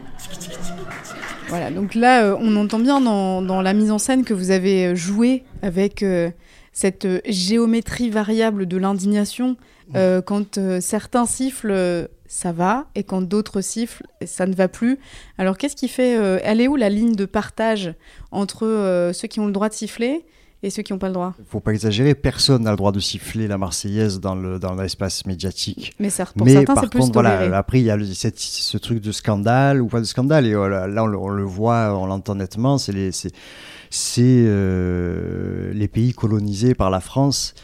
Voilà, 1.48 1.70
donc 1.70 1.94
là, 1.94 2.24
euh, 2.24 2.36
on 2.40 2.56
entend 2.56 2.78
bien 2.78 3.00
dans, 3.00 3.62
la 3.62 3.72
mise 3.72 3.90
en 3.90 3.98
scène 3.98 4.24
que 4.24 4.34
vous 4.34 4.50
avez 4.50 4.88
euh, 4.88 4.94
joué 4.94 5.44
avec 5.62 6.02
euh, 6.02 6.30
cette 6.72 7.06
géométrie 7.30 8.10
variable 8.10 8.66
de 8.66 8.76
l'indignation 8.76 9.56
euh, 9.94 10.22
quand 10.22 10.58
euh, 10.58 10.80
certains 10.80 11.26
sifflent, 11.26 12.08
ça 12.26 12.52
va, 12.52 12.86
et 12.94 13.02
quand 13.04 13.22
d'autres 13.22 13.60
sifflent, 13.60 14.06
ça 14.24 14.46
ne 14.46 14.54
va 14.54 14.68
plus. 14.68 14.98
Alors 15.38 15.58
qu'est-ce 15.58 15.76
qui 15.76 15.88
fait, 15.88 16.16
euh, 16.16 16.38
elle 16.42 16.60
est 16.60 16.68
où 16.68 16.76
la 16.76 16.88
ligne 16.88 17.14
de 17.14 17.26
partage 17.26 17.94
entre 18.30 19.10
ceux 19.14 19.28
qui 19.28 19.40
ont 19.40 19.46
le 19.46 19.52
droit 19.52 19.68
de 19.68 19.74
siffler 19.74 20.24
et 20.62 20.70
ceux 20.70 20.82
qui 20.82 20.92
n'ont 20.92 20.98
pas 20.98 21.08
le 21.08 21.14
droit. 21.14 21.34
Il 21.38 21.44
faut 21.44 21.60
pas 21.60 21.72
exagérer, 21.72 22.14
personne 22.14 22.62
n'a 22.62 22.70
le 22.70 22.76
droit 22.76 22.92
de 22.92 23.00
siffler 23.00 23.48
la 23.48 23.58
Marseillaise 23.58 24.20
dans 24.20 24.34
le 24.34 24.58
dans 24.58 24.74
l'espace 24.74 25.26
médiatique. 25.26 25.94
Mais 25.98 26.10
certes, 26.10 26.36
pour 26.36 26.48
certains, 26.48 26.76
c'est 26.76 26.90
plus 26.90 27.10
voilà, 27.12 27.56
après 27.56 27.80
il 27.80 27.84
y 27.84 27.90
a 27.90 27.98
ce 27.98 28.78
truc 28.78 29.00
de 29.00 29.12
scandale 29.12 29.82
ou 29.82 29.88
pas 29.88 30.00
de 30.00 30.04
scandale 30.04 30.46
et 30.46 30.54
voilà, 30.54 30.86
là 30.86 31.02
on, 31.04 31.28
le 31.28 31.42
voit, 31.42 31.98
on 31.98 32.06
l'entend 32.06 32.36
nettement, 32.36 32.78
c'est 32.78 32.92
les 32.92 33.10
c'est 33.12 33.32
euh, 34.20 35.72
les 35.74 35.88
pays 35.88 36.12
colonisés 36.12 36.74
par 36.74 36.90
la 36.90 37.00
France. 37.00 37.54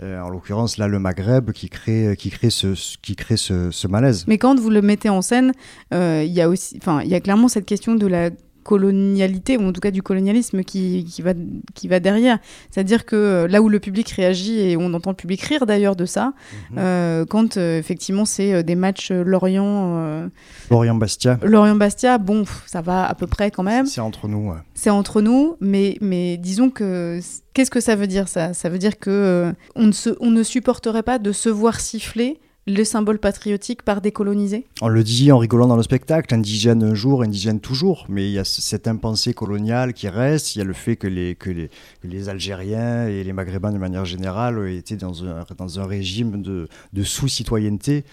Euh, 0.00 0.20
en 0.20 0.28
l'occurrence 0.28 0.78
là 0.78 0.86
le 0.86 1.00
Maghreb 1.00 1.50
qui 1.50 1.68
crée 1.68 2.14
qui 2.16 2.30
crée 2.30 2.50
ce 2.50 2.68
qui 3.02 3.16
crée 3.16 3.36
ce, 3.36 3.72
ce 3.72 3.88
malaise. 3.88 4.26
Mais 4.28 4.38
quand 4.38 4.58
vous 4.58 4.70
le 4.70 4.80
mettez 4.80 5.08
en 5.08 5.22
scène, 5.22 5.52
euh, 5.92 6.22
il 6.24 6.32
y 6.32 6.40
a 6.40 6.48
aussi, 6.48 6.76
enfin 6.80 7.00
il 7.02 7.08
y 7.08 7.16
a 7.16 7.20
clairement 7.20 7.48
cette 7.48 7.66
question 7.66 7.96
de 7.96 8.06
la 8.06 8.30
colonialité, 8.68 9.56
ou 9.56 9.66
en 9.66 9.72
tout 9.72 9.80
cas 9.80 9.90
du 9.90 10.02
colonialisme 10.02 10.62
qui, 10.62 11.06
qui 11.10 11.22
va, 11.22 11.32
qui 11.74 11.88
va 11.88 12.00
derrière. 12.00 12.38
C'est-à-dire 12.70 13.06
que 13.06 13.16
euh, 13.16 13.48
là 13.48 13.62
où 13.62 13.70
le 13.70 13.80
public 13.80 14.10
réagit, 14.10 14.60
et 14.60 14.76
on 14.76 14.92
entend 14.92 15.12
le 15.12 15.16
public 15.16 15.40
rire 15.40 15.64
d'ailleurs 15.64 15.96
de 15.96 16.04
ça, 16.04 16.34
mhm. 16.72 16.76
euh, 16.78 17.24
quand 17.24 17.56
euh, 17.56 17.78
effectivement 17.78 18.26
c'est 18.26 18.62
des 18.62 18.74
matchs 18.74 19.10
Lorient... 19.10 20.28
Lorient-Bastia. 20.70 21.38
Lorient-Bastia, 21.42 22.18
bon, 22.18 22.44
ça 22.66 22.82
va 22.82 23.06
à 23.06 23.14
peu 23.14 23.26
près 23.26 23.50
quand 23.50 23.62
même. 23.62 23.86
C'est 23.86 24.02
entre 24.02 24.28
nous. 24.28 24.52
C'est 24.74 24.90
entre 24.90 25.22
nous, 25.22 25.56
mais, 25.60 25.96
mais 26.02 26.36
disons 26.36 26.68
que... 26.68 27.20
Qu'est-ce 27.54 27.70
que 27.70 27.80
ça 27.80 27.96
veut 27.96 28.06
dire 28.06 28.28
ça? 28.28 28.52
Ça 28.52 28.68
veut 28.68 28.78
dire 28.78 28.98
que 28.98 29.52
on, 29.74 29.86
ne 29.86 29.92
se, 29.92 30.10
on 30.20 30.30
ne 30.30 30.42
supporterait 30.42 31.02
pas 31.02 31.18
de 31.18 31.32
se 31.32 31.48
voir 31.48 31.80
siffler 31.80 32.38
le 32.68 32.84
symbole 32.84 33.18
patriotique 33.18 33.82
par 33.82 34.00
décoloniser 34.00 34.66
On 34.80 34.88
le 34.88 35.02
dit 35.02 35.32
en 35.32 35.38
rigolant 35.38 35.66
dans 35.66 35.76
le 35.76 35.82
spectacle, 35.82 36.34
indigène 36.34 36.82
un 36.82 36.94
jour, 36.94 37.22
indigène 37.22 37.60
toujours, 37.60 38.04
mais 38.08 38.28
il 38.28 38.32
y 38.32 38.38
a 38.38 38.44
cette 38.44 38.86
impensée 38.86 39.32
coloniale 39.32 39.94
qui 39.94 40.08
reste, 40.08 40.54
il 40.54 40.58
y 40.58 40.62
a 40.62 40.64
le 40.64 40.74
fait 40.74 40.96
que 40.96 41.06
les, 41.06 41.34
que 41.34 41.50
les, 41.50 41.70
les 42.04 42.28
Algériens 42.28 43.08
et 43.08 43.24
les 43.24 43.32
Maghrébins 43.32 43.72
de 43.72 43.78
manière 43.78 44.04
générale 44.04 44.68
étaient 44.68 44.96
dans 44.96 45.24
un, 45.24 45.44
dans 45.56 45.80
un 45.80 45.86
régime 45.86 46.42
de, 46.42 46.68
de 46.92 47.02
sous-citoyenneté 47.02 48.04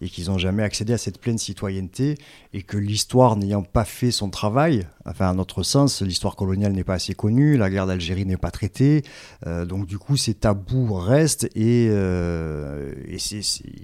et 0.00 0.08
qu'ils 0.08 0.26
n'ont 0.26 0.38
jamais 0.38 0.62
accédé 0.62 0.92
à 0.92 0.98
cette 0.98 1.18
pleine 1.18 1.38
citoyenneté 1.38 2.16
et 2.52 2.62
que 2.62 2.76
l'histoire 2.76 3.36
n'ayant 3.36 3.62
pas 3.62 3.84
fait 3.84 4.10
son 4.10 4.30
travail, 4.30 4.86
enfin 5.04 5.28
à 5.28 5.34
notre 5.34 5.62
sens, 5.62 6.02
l'histoire 6.02 6.36
coloniale 6.36 6.72
n'est 6.72 6.84
pas 6.84 6.94
assez 6.94 7.14
connue, 7.14 7.56
la 7.56 7.70
guerre 7.70 7.86
d'Algérie 7.86 8.26
n'est 8.26 8.36
pas 8.36 8.50
traitée, 8.50 9.02
euh, 9.46 9.64
donc 9.64 9.86
du 9.86 9.98
coup 9.98 10.16
ces 10.16 10.34
tabous 10.34 10.94
restent 10.94 11.48
et, 11.54 11.88
euh, 11.90 12.94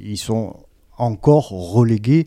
ils 0.03 0.19
sont 0.19 0.57
encore 0.97 1.49
relégués 1.49 2.27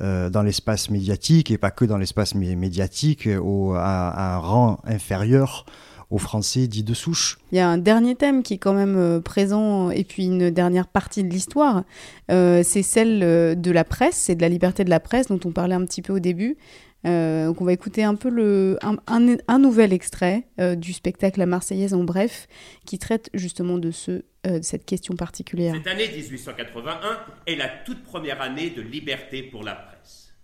euh, 0.00 0.28
dans 0.28 0.42
l'espace 0.42 0.90
médiatique 0.90 1.50
et 1.50 1.58
pas 1.58 1.70
que 1.70 1.84
dans 1.84 1.96
l'espace 1.96 2.34
médiatique 2.34 3.28
au, 3.40 3.72
à, 3.74 4.34
un 4.34 4.38
rang 4.38 4.78
inférieur 4.84 5.64
aux 6.10 6.18
Français 6.18 6.66
dits 6.68 6.84
de 6.84 6.94
souche. 6.94 7.38
Il 7.52 7.58
y 7.58 7.60
a 7.60 7.68
un 7.68 7.78
dernier 7.78 8.14
thème 8.14 8.42
qui 8.42 8.54
est 8.54 8.58
quand 8.58 8.74
même 8.74 8.96
euh, 8.96 9.20
présent, 9.20 9.90
et 9.90 10.04
puis 10.04 10.26
une 10.26 10.50
dernière 10.50 10.86
partie 10.86 11.24
de 11.24 11.28
l'histoire, 11.28 11.84
euh, 12.30 12.62
c'est 12.62 12.82
celle 12.82 13.22
euh, 13.22 13.54
de 13.54 13.70
la 13.70 13.84
presse, 13.84 14.16
c'est 14.16 14.36
de 14.36 14.42
la 14.42 14.48
liberté 14.48 14.84
de 14.84 14.90
la 14.90 15.00
presse 15.00 15.28
dont 15.28 15.40
on 15.44 15.50
parlait 15.50 15.74
un 15.74 15.84
petit 15.84 16.02
peu 16.02 16.12
au 16.12 16.20
début. 16.20 16.56
donc 17.04 17.60
on 17.60 17.64
va 17.64 17.72
écouter 17.72 18.02
un 18.04 18.16
peu 18.16 18.28
le, 18.28 18.78
un, 18.82 19.58
nouvel 19.58 19.92
extrait 19.92 20.48
du 20.76 20.92
spectacle 20.92 21.38
La 21.38 21.46
Marseillaise 21.46 21.94
en 21.94 22.02
bref, 22.02 22.48
qui 22.84 22.98
traite 22.98 23.30
justement 23.32 23.78
de, 23.78 23.92
ce, 23.92 24.24
de 24.44 24.62
cette 24.62 24.84
question 24.84 25.14
particulière. 25.14 25.74
Cette 25.76 25.86
année 25.86 26.08
1881 26.08 26.98
est 27.46 27.54
la 27.54 27.68
toute 27.68 28.02
première 28.02 28.40
année 28.42 28.70
de 28.70 28.82
liberté 28.82 29.44
pour 29.44 29.62
la 29.62 29.74
presse. 29.74 30.34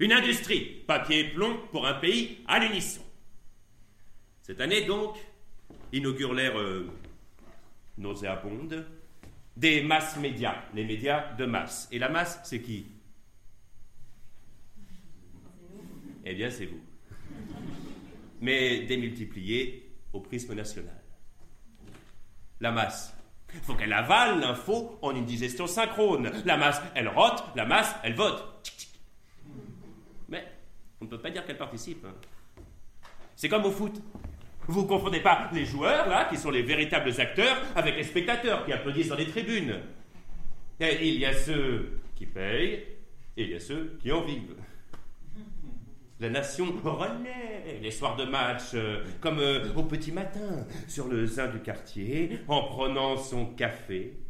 Une 0.00 0.12
industrie, 0.12 0.84
papier 0.86 1.20
et 1.20 1.24
plomb, 1.30 1.56
pour 1.70 1.86
un 1.86 1.94
pays 1.94 2.38
à 2.46 2.58
l'unisson. 2.58 3.00
Cette 4.52 4.60
année, 4.60 4.84
donc, 4.84 5.16
inaugure 5.94 6.34
l'ère 6.34 6.60
euh, 6.60 6.86
nauséabonde 7.96 8.86
des 9.56 9.82
masses 9.82 10.18
médias, 10.18 10.56
les 10.74 10.84
médias 10.84 11.32
de 11.36 11.46
masse. 11.46 11.88
Et 11.90 11.98
la 11.98 12.10
masse, 12.10 12.38
c'est 12.44 12.60
qui? 12.60 12.84
Eh 16.26 16.34
bien, 16.34 16.50
c'est 16.50 16.66
vous. 16.66 16.82
Mais 18.42 18.82
démultiplié 18.82 19.90
au 20.12 20.20
prisme 20.20 20.52
national. 20.52 21.00
La 22.60 22.72
masse. 22.72 23.16
Il 23.54 23.60
faut 23.60 23.74
qu'elle 23.74 23.94
avale 23.94 24.38
l'info 24.38 24.98
en 25.00 25.16
une 25.16 25.24
digestion 25.24 25.66
synchrone. 25.66 26.30
La 26.44 26.58
masse, 26.58 26.82
elle 26.94 27.08
rote, 27.08 27.42
la 27.56 27.64
masse, 27.64 27.94
elle 28.02 28.16
vote. 28.16 28.70
Mais 30.28 30.46
on 31.00 31.06
ne 31.06 31.10
peut 31.10 31.18
pas 31.22 31.30
dire 31.30 31.42
qu'elle 31.46 31.56
participe. 31.56 32.04
Hein. 32.04 32.12
C'est 33.34 33.48
comme 33.48 33.64
au 33.64 33.70
foot. 33.70 33.98
Vous 34.68 34.86
confondez 34.86 35.20
pas 35.20 35.50
les 35.52 35.64
joueurs, 35.64 36.08
là, 36.08 36.26
qui 36.26 36.36
sont 36.36 36.50
les 36.50 36.62
véritables 36.62 37.12
acteurs, 37.20 37.56
avec 37.74 37.96
les 37.96 38.04
spectateurs 38.04 38.64
qui 38.64 38.72
applaudissent 38.72 39.08
dans 39.08 39.16
les 39.16 39.26
tribunes. 39.26 39.80
il 40.80 41.18
y 41.18 41.26
a 41.26 41.34
ceux 41.34 41.98
qui 42.14 42.26
payent 42.26 42.84
et 43.36 43.42
il 43.44 43.50
y 43.50 43.54
a 43.54 43.60
ceux 43.60 43.98
qui 44.00 44.12
en 44.12 44.22
vivent. 44.22 44.54
La 46.20 46.30
nation 46.30 46.66
renaît 46.84 47.80
les 47.82 47.90
soirs 47.90 48.14
de 48.14 48.24
match, 48.24 48.74
euh, 48.74 49.02
comme 49.20 49.40
euh, 49.40 49.74
au 49.74 49.82
petit 49.82 50.12
matin, 50.12 50.64
sur 50.86 51.08
le 51.08 51.26
zin 51.26 51.48
du 51.48 51.58
quartier, 51.58 52.38
en 52.46 52.62
prenant 52.62 53.16
son 53.16 53.46
café. 53.46 54.20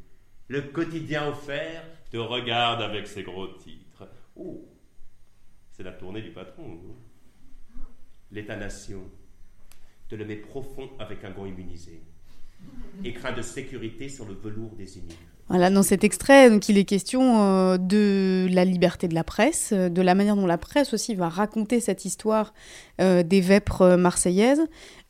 Le 0.48 0.62
quotidien 0.62 1.28
offert 1.28 1.84
te 2.10 2.16
regarde 2.16 2.80
avec 2.80 3.06
ses 3.06 3.22
gros 3.22 3.46
titres. 3.46 4.08
Oh, 4.36 4.66
c'est 5.70 5.82
la 5.82 5.92
tournée 5.92 6.22
du 6.22 6.30
patron. 6.30 6.80
L'État-nation 8.30 9.02
te 10.12 10.16
le 10.16 10.26
met 10.26 10.36
profond 10.36 10.90
avec 10.98 11.24
un 11.24 11.30
gant 11.30 11.46
immunisé. 11.46 12.02
Écrin 13.02 13.32
de 13.32 13.40
sécurité 13.40 14.10
sur 14.10 14.26
le 14.26 14.34
velours 14.34 14.72
des 14.76 14.98
émigrés. 14.98 15.16
Voilà, 15.48 15.70
dans 15.70 15.82
cet 15.82 16.04
extrait, 16.04 16.50
donc, 16.50 16.68
il 16.68 16.76
est 16.76 16.84
question 16.84 17.40
euh, 17.40 17.78
de 17.78 18.46
la 18.50 18.66
liberté 18.66 19.08
de 19.08 19.14
la 19.14 19.24
presse, 19.24 19.70
euh, 19.72 19.88
de 19.88 20.02
la 20.02 20.14
manière 20.14 20.36
dont 20.36 20.46
la 20.46 20.58
presse 20.58 20.92
aussi 20.92 21.14
va 21.14 21.30
raconter 21.30 21.80
cette 21.80 22.04
histoire 22.04 22.52
euh, 23.00 23.22
des 23.22 23.40
vêpres 23.40 23.96
marseillaises, 23.96 24.62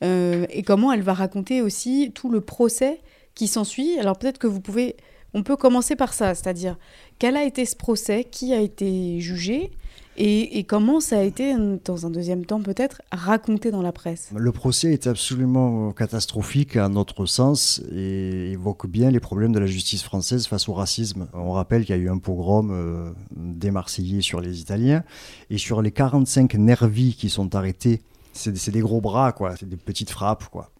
et 0.03 0.63
comment 0.65 0.93
elle 0.93 1.03
va 1.03 1.15
raconter 1.15 1.63
aussi 1.63 2.11
tout 2.13 2.29
le 2.29 2.41
procès 2.41 3.01
qui 3.35 3.47
s'ensuit. 3.47 3.99
Alors 4.01 4.19
peut-être 4.19 4.39
que 4.39 4.49
vous 4.49 4.61
pouvez, 4.61 4.97
on 5.35 5.43
peut 5.43 5.57
commencer 5.57 5.97
par 5.97 6.12
ça, 6.12 6.35
c'est-à-dire 6.35 6.77
quel 7.19 7.37
a 7.37 7.45
été 7.45 7.65
ce 7.65 7.77
procès, 7.77 8.25
qui 8.25 8.53
a 8.53 8.61
été 8.61 9.21
jugé, 9.21 9.73
et, 10.19 10.65
comment 10.65 11.01
ça 11.01 11.21
a 11.21 11.23
été, 11.23 11.55
dans 11.85 12.07
un 12.07 12.11
deuxième 12.11 12.45
temps 12.45 12.61
peut-être, 12.61 13.01
raconté 13.11 13.71
dans 13.71 13.81
la 13.81 13.93
presse? 13.93 14.31
Le 14.35 14.53
procès 14.53 14.93
est 14.93 15.07
absolument 15.07 15.91
catastrophique 15.93 16.77
à 16.77 16.91
notre 16.91 17.25
sens 17.25 17.81
et 17.91 18.51
évoque 18.53 18.87
bien 18.87 19.11
les 19.11 19.21
problèmes 19.21 19.53
de 19.53 19.59
la 19.59 19.67
justice 19.67 20.03
française 20.03 20.47
face 20.47 20.69
au 20.69 20.75
racisme. 20.75 21.29
On 21.33 21.53
rappelle 21.53 21.87
qu'il 21.87 21.97
y 21.97 21.99
a 21.99 22.03
eu 22.03 22.11
un 22.11 22.19
pogrom 22.19 22.71
euh, 22.73 23.11
des 23.35 23.71
Marseillais 23.71 24.21
sur 24.21 24.43
les 24.43 24.61
Italiens 24.61 25.03
et 25.49 25.57
sur 25.57 25.81
les 25.81 25.93
45 25.93 26.55
nervis 26.55 27.15
qui 27.15 27.31
sont 27.31 27.55
arrêtés, 27.55 28.03
c'est 28.35 28.71
des 28.71 28.81
gros 28.81 29.01
bras, 29.01 29.33
quoi, 29.33 29.57
c'est 29.57 29.69
des 29.69 29.77
petites 29.77 30.11
frappes. 30.11 30.45
Quoi. 30.51 30.71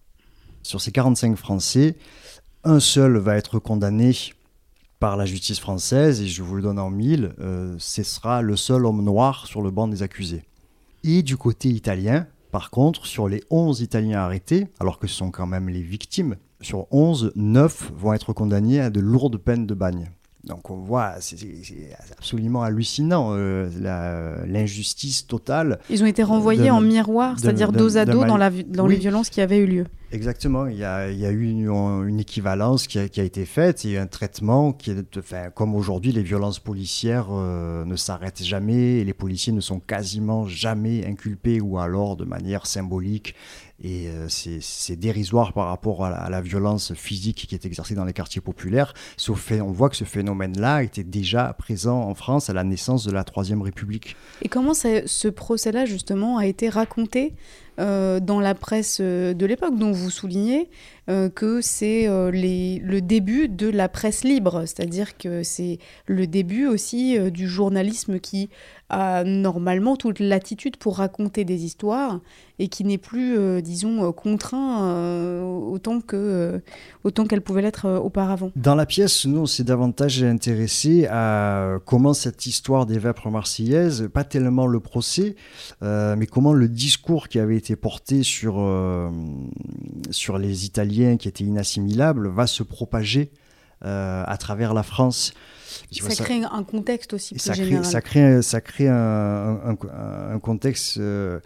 Sur 0.61 0.79
ces 0.79 0.91
45 0.91 1.37
Français, 1.37 1.95
un 2.63 2.79
seul 2.79 3.17
va 3.17 3.35
être 3.35 3.57
condamné 3.57 4.13
par 5.03 5.17
la 5.17 5.25
justice 5.25 5.59
française, 5.59 6.21
et 6.21 6.27
je 6.27 6.41
vous 6.41 6.55
le 6.55 6.61
donne 6.61 6.79
en 6.79 6.89
mille, 6.89 7.33
euh, 7.41 7.75
ce 7.77 8.03
sera 8.03 8.41
le 8.41 8.55
seul 8.55 8.85
homme 8.85 9.03
noir 9.03 9.47
sur 9.47 9.61
le 9.61 9.69
banc 9.69 9.89
des 9.89 10.01
accusés. 10.01 10.45
Et 11.03 11.23
du 11.23 11.35
côté 11.35 11.67
italien, 11.67 12.25
par 12.51 12.69
contre, 12.69 13.05
sur 13.05 13.27
les 13.27 13.43
11 13.49 13.81
Italiens 13.81 14.19
arrêtés, 14.19 14.69
alors 14.79 14.99
que 14.99 15.07
ce 15.07 15.15
sont 15.15 15.29
quand 15.29 15.45
même 15.45 15.67
les 15.67 15.81
victimes, 15.81 16.37
sur 16.61 16.87
11, 16.91 17.33
9 17.35 17.91
vont 17.97 18.13
être 18.13 18.31
condamnés 18.31 18.79
à 18.79 18.89
de 18.89 19.01
lourdes 19.01 19.35
peines 19.35 19.67
de 19.67 19.73
bagne. 19.73 20.09
Donc 20.43 20.69
on 20.69 20.75
voit, 20.75 21.13
c'est 21.21 21.37
absolument 22.17 22.63
hallucinant, 22.63 23.29
euh, 23.31 23.69
l'injustice 24.45 25.25
totale. 25.25 25.79
Ils 25.89 26.03
ont 26.03 26.05
été 26.05 26.21
renvoyés 26.21 26.69
en 26.69 26.81
miroir, 26.81 27.39
c'est-à-dire 27.39 27.71
dos 27.71 27.97
à 27.97 28.05
dos 28.05 28.25
dans, 28.25 28.35
la, 28.35 28.49
dans 28.49 28.85
les 28.85 28.97
violences 28.97 29.29
qui 29.29 29.39
avaient 29.39 29.59
eu 29.59 29.67
lieu. 29.67 29.85
Exactement, 30.11 30.67
il 30.67 30.77
y 30.77 30.83
a, 30.83 31.09
il 31.09 31.17
y 31.17 31.25
a 31.25 31.31
eu 31.31 31.49
une, 31.49 31.69
une 31.69 32.19
équivalence 32.19 32.85
qui 32.85 32.99
a, 32.99 33.07
qui 33.07 33.19
a, 33.19 33.23
été 33.23 33.45
faite 33.45 33.83
et 33.85 33.97
un 33.97 34.05
traitement 34.05 34.71
qui 34.71 34.91
est, 34.91 35.17
enfin, 35.17 35.49
comme 35.49 35.73
aujourd'hui, 35.73 36.11
les 36.11 36.21
violences 36.21 36.59
policières 36.59 37.29
euh, 37.31 37.83
ne 37.83 37.95
s'arrêtent 37.95 38.43
jamais 38.43 38.99
et 38.99 39.05
les 39.05 39.13
policiers 39.13 39.53
ne 39.53 39.61
sont 39.61 39.79
quasiment 39.79 40.45
jamais 40.45 41.03
inculpés 41.05 41.61
ou 41.61 41.79
alors 41.79 42.15
de 42.15 42.25
manière 42.25 42.67
symbolique 42.67 43.33
et 43.83 44.07
euh, 44.07 44.27
c'est 44.29 44.95
dérisoire 44.95 45.53
par 45.53 45.67
rapport 45.67 46.05
à 46.05 46.29
la, 46.29 46.41
violence 46.41 46.93
physique 46.93 47.45
qui 47.47 47.55
est 47.55 47.65
exercée 47.65 47.95
dans 47.95 48.05
les 48.05 48.13
quartiers 48.13 48.41
populaires. 48.41 48.93
Sauf 49.17 49.51
on 49.51 49.71
voit 49.71 49.89
que 49.89 49.95
ce 49.95 50.05
phénomène-là 50.05 50.83
était 50.83 51.03
déjà 51.03 51.53
présent 51.53 52.01
en 52.01 52.15
France 52.15 52.49
à 52.49 52.53
la 52.53 52.63
naissance 52.63 53.05
de 53.05 53.11
la 53.11 53.23
Troisième 53.23 53.61
République. 53.61 54.15
Et 54.41 54.49
comment 54.49 54.73
ce 54.73 55.27
procès-là, 55.27 55.85
justement, 55.85 56.37
a 56.37 56.45
été 56.45 56.69
raconté? 56.69 57.33
Euh, 57.79 58.19
dans 58.19 58.39
la 58.39 58.55
presse 58.55 58.99
euh, 59.01 59.33
de 59.33 59.45
l'époque 59.45 59.77
dont 59.77 59.91
vous 59.91 60.09
soulignez 60.09 60.69
que 61.35 61.59
c'est 61.59 62.07
le 62.07 62.99
début 63.01 63.49
de 63.49 63.67
la 63.67 63.89
presse 63.89 64.23
libre, 64.23 64.61
c'est-à-dire 64.65 65.17
que 65.17 65.43
c'est 65.43 65.79
le 66.07 66.27
début 66.27 66.65
aussi 66.65 67.19
du 67.29 67.45
journalisme 67.45 68.21
qui 68.21 68.49
a 68.93 69.23
normalement 69.23 69.95
toute 69.95 70.19
latitude 70.19 70.77
pour 70.77 70.97
raconter 70.97 71.43
des 71.43 71.65
histoires 71.65 72.21
et 72.59 72.67
qui 72.67 72.83
n'est 72.83 72.97
plus, 72.97 73.37
euh, 73.37 73.61
disons, 73.61 74.07
euh, 74.07 74.11
contraint 74.11 74.83
euh, 74.83 75.41
autant 75.41 76.01
que 76.01 76.61
autant 77.03 77.25
qu'elle 77.25 77.41
pouvait 77.41 77.61
l'être 77.61 77.89
auparavant. 77.89 78.51
Dans 78.55 78.75
la 78.75 78.85
pièce, 78.85 79.25
nous, 79.25 79.39
on 79.39 79.45
s'est 79.45 79.63
davantage 79.63 80.23
intéressé 80.23 81.07
à 81.09 81.79
comment 81.85 82.13
cette 82.13 82.45
histoire 82.45 82.85
des 82.85 82.99
vêpres 82.99 83.29
marseillaises, 83.29 84.09
pas 84.13 84.23
tellement 84.23 84.67
le 84.67 84.79
procès, 84.79 85.35
mais 85.81 86.25
comment 86.27 86.53
le 86.53 86.69
discours 86.69 87.27
qui 87.27 87.39
avait 87.39 87.57
été 87.57 87.62
porté 87.75 88.23
sur, 88.23 88.55
sur 90.11 90.37
les 90.37 90.65
Italiens 90.65 91.17
qui 91.17 91.27
étaient 91.27 91.43
inassimilables 91.43 92.27
va 92.27 92.47
se 92.47 92.63
propager 92.63 93.31
à 93.81 94.37
travers 94.37 94.73
la 94.73 94.83
France. 94.83 95.33
Ça, 95.91 96.23
crée 96.23 96.41
un 96.43 96.63
contexte 96.63 97.13
aussi 97.13 97.33
plus 97.33 97.39
ça 97.39 97.53
général. 97.53 97.81
Crée, 97.81 97.91
ça 97.91 98.01
crée, 98.01 98.41
ça 98.41 98.61
crée 98.61 98.87
un, 98.87 99.75
un, 100.31 100.39
contexte 100.39 100.97
euh, 100.97 101.39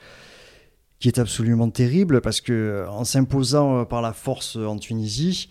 qui 1.00 1.08
est 1.08 1.20
absolument 1.20 1.70
terrible 1.70 2.22
parce 2.22 2.42
que 2.42 2.86
en 2.90 3.04
s'imposant 3.04 3.80
euh, 3.80 3.84
par 3.86 4.02
la 4.02 4.14
force 4.14 4.56
en 4.56 4.78
Tunisie, 4.78 5.50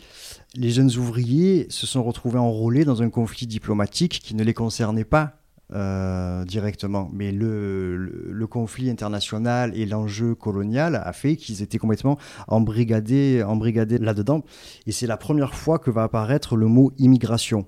les 0.54 0.70
jeunes 0.70 0.94
ouvriers 0.96 1.66
se 1.70 1.87
sont 1.87 2.02
retrouvés 2.02 2.38
enrôlés 2.38 2.85
dans 2.85 3.02
un 3.02 3.11
conflit 3.11 3.46
diplomatique 3.46 4.20
qui 4.23 4.35
ne 4.35 4.44
les 4.44 4.54
concernait 4.54 5.04
pas 5.04 5.38
euh, 5.73 6.44
directement. 6.44 7.11
Mais 7.12 7.32
le, 7.32 7.96
le, 7.96 8.46
conflit 8.46 8.88
international 8.88 9.76
et 9.76 9.85
l'enjeu 9.85 10.37
colonial 10.37 10.94
a 10.94 11.12
fait 11.12 11.35
qu'ils 11.35 11.61
étaient 11.61 11.78
complètement 11.78 12.18
embrigadés, 12.46 13.42
embrigadés 13.42 13.99
là-dedans. 13.99 14.44
Et 14.87 14.92
c'est 14.92 15.08
la 15.08 15.16
première 15.16 15.54
fois 15.54 15.80
que 15.80 15.90
va 15.90 16.04
apparaître 16.04 16.54
le 16.56 16.66
mot 16.66 16.92
immigration 16.99 17.66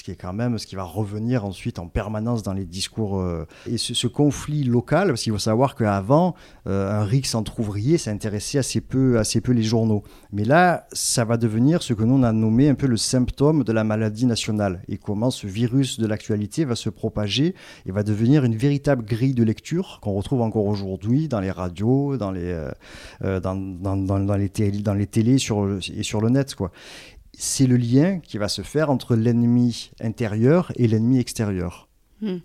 ce 0.00 0.02
qui 0.02 0.12
est 0.12 0.16
quand 0.16 0.32
même 0.32 0.56
ce 0.56 0.66
qui 0.66 0.76
va 0.76 0.82
revenir 0.82 1.44
ensuite 1.44 1.78
en 1.78 1.86
permanence 1.86 2.42
dans 2.42 2.54
les 2.54 2.64
discours. 2.64 3.20
Euh, 3.20 3.46
et 3.66 3.76
ce, 3.76 4.06
conflit 4.06 4.64
local, 4.64 5.08
parce 5.08 5.22
qu'il 5.22 5.32
faut 5.32 5.38
savoir 5.38 5.74
qu'avant, 5.74 6.34
euh, 6.66 6.90
un 6.90 7.04
RIX 7.04 7.34
entre 7.34 7.60
ouvriers, 7.60 7.98
ça 7.98 8.10
intéressait 8.10 8.56
assez 8.56 8.80
peu, 8.80 9.18
assez 9.18 9.42
peu 9.42 9.52
les 9.52 9.62
journaux. 9.62 10.02
Mais 10.32 10.44
là, 10.44 10.86
ça 10.92 11.26
va 11.26 11.36
devenir 11.36 11.82
ce 11.82 11.92
que 11.92 12.02
nous 12.02 12.14
on 12.14 12.22
a 12.22 12.32
nommé 12.32 12.70
un 12.70 12.74
peu 12.74 12.86
le 12.86 12.96
symptôme 12.96 13.62
de 13.62 13.72
la 13.72 13.84
maladie 13.84 14.24
nationale 14.24 14.80
et 14.88 14.96
comment 14.96 15.30
ce 15.30 15.46
virus 15.46 16.00
de 16.00 16.06
l'actualité 16.06 16.64
va 16.64 16.76
se 16.76 16.88
propager 16.88 17.54
et 17.84 17.92
va 17.92 18.02
devenir 18.02 18.44
une 18.44 18.56
véritable 18.56 19.04
grille 19.04 19.34
de 19.34 19.44
lecture 19.44 19.98
qu'on 20.00 20.14
retrouve 20.14 20.40
encore 20.40 20.64
aujourd'hui 20.64 21.28
dans 21.28 21.40
les 21.40 21.50
radios, 21.50 22.16
dans 22.16 22.30
les, 22.30 22.58
euh, 23.22 23.38
dans, 23.40 24.36
les 24.36 24.48
télés, 24.48 24.80
dans 24.80 24.94
les 24.94 25.06
télés 25.06 25.36
sur, 25.36 25.78
et 25.94 26.02
sur 26.02 26.22
le 26.22 26.30
net. 26.30 26.54
Quoi 26.54 26.72
c'est 27.36 27.66
le 27.66 27.76
lien 27.76 28.20
qui 28.20 28.38
va 28.38 28.48
se 28.48 28.62
faire 28.62 28.90
entre 28.90 29.16
l'ennemi 29.16 29.90
intérieur 30.00 30.72
et 30.76 30.86
l'ennemi 30.86 31.18
extérieur. 31.18 31.88
Hmm. 32.22 32.38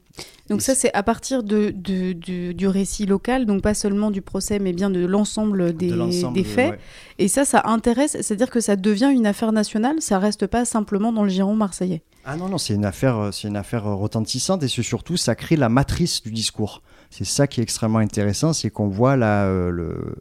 Donc 0.50 0.62
ça, 0.62 0.74
c'est 0.74 0.94
à 0.94 1.04
partir 1.04 1.44
de, 1.44 1.72
du, 1.72 2.68
récit 2.68 3.06
local, 3.06 3.46
donc 3.46 3.62
pas 3.62 3.74
seulement 3.74 4.12
du 4.12 4.22
procès, 4.22 4.60
mais 4.60 4.74
bien 4.74 4.90
de 4.90 5.06
l'ensemble 5.06 5.74
des, 5.76 5.92
des, 6.34 6.44
faits. 6.44 6.80
Et 7.18 7.28
ça, 7.28 7.46
ça 7.46 7.64
intéresse, 7.66 8.16
c'est-à-dire 8.22 8.50
que 8.50 8.62
ça 8.62 8.76
devient 8.76 9.12
une 9.14 9.26
affaire 9.26 9.52
nationale, 9.52 9.98
ça 10.00 10.20
reste 10.20 10.48
pas 10.48 10.64
simplement 10.64 11.12
dans 11.12 11.24
le 11.24 11.30
giron 11.30 11.56
marseillais. 11.56 12.04
Ah 12.24 12.38
non, 12.38 12.48
non, 12.48 12.58
c'est 12.58 12.74
une 12.74 12.86
affaire, 12.86 13.30
c'est 13.34 13.48
une 13.48 13.58
affaire 13.58 13.84
retentissante 13.84 14.64
et 14.64 14.68
surtout, 14.68 15.18
ça 15.18 15.36
crée 15.36 15.58
la 15.58 15.70
matrice 15.70 16.24
du 16.24 16.32
discours. 16.32 16.82
C'est 17.10 17.26
ça 17.26 17.48
qui 17.48 17.60
est 17.60 17.64
extrêmement 17.64 18.00
intéressant, 18.00 18.54
c'est 18.54 18.70
qu'on 18.70 18.88
voit 18.88 19.18
là 19.18 19.46
euh, 19.46 19.70
le 19.70 20.16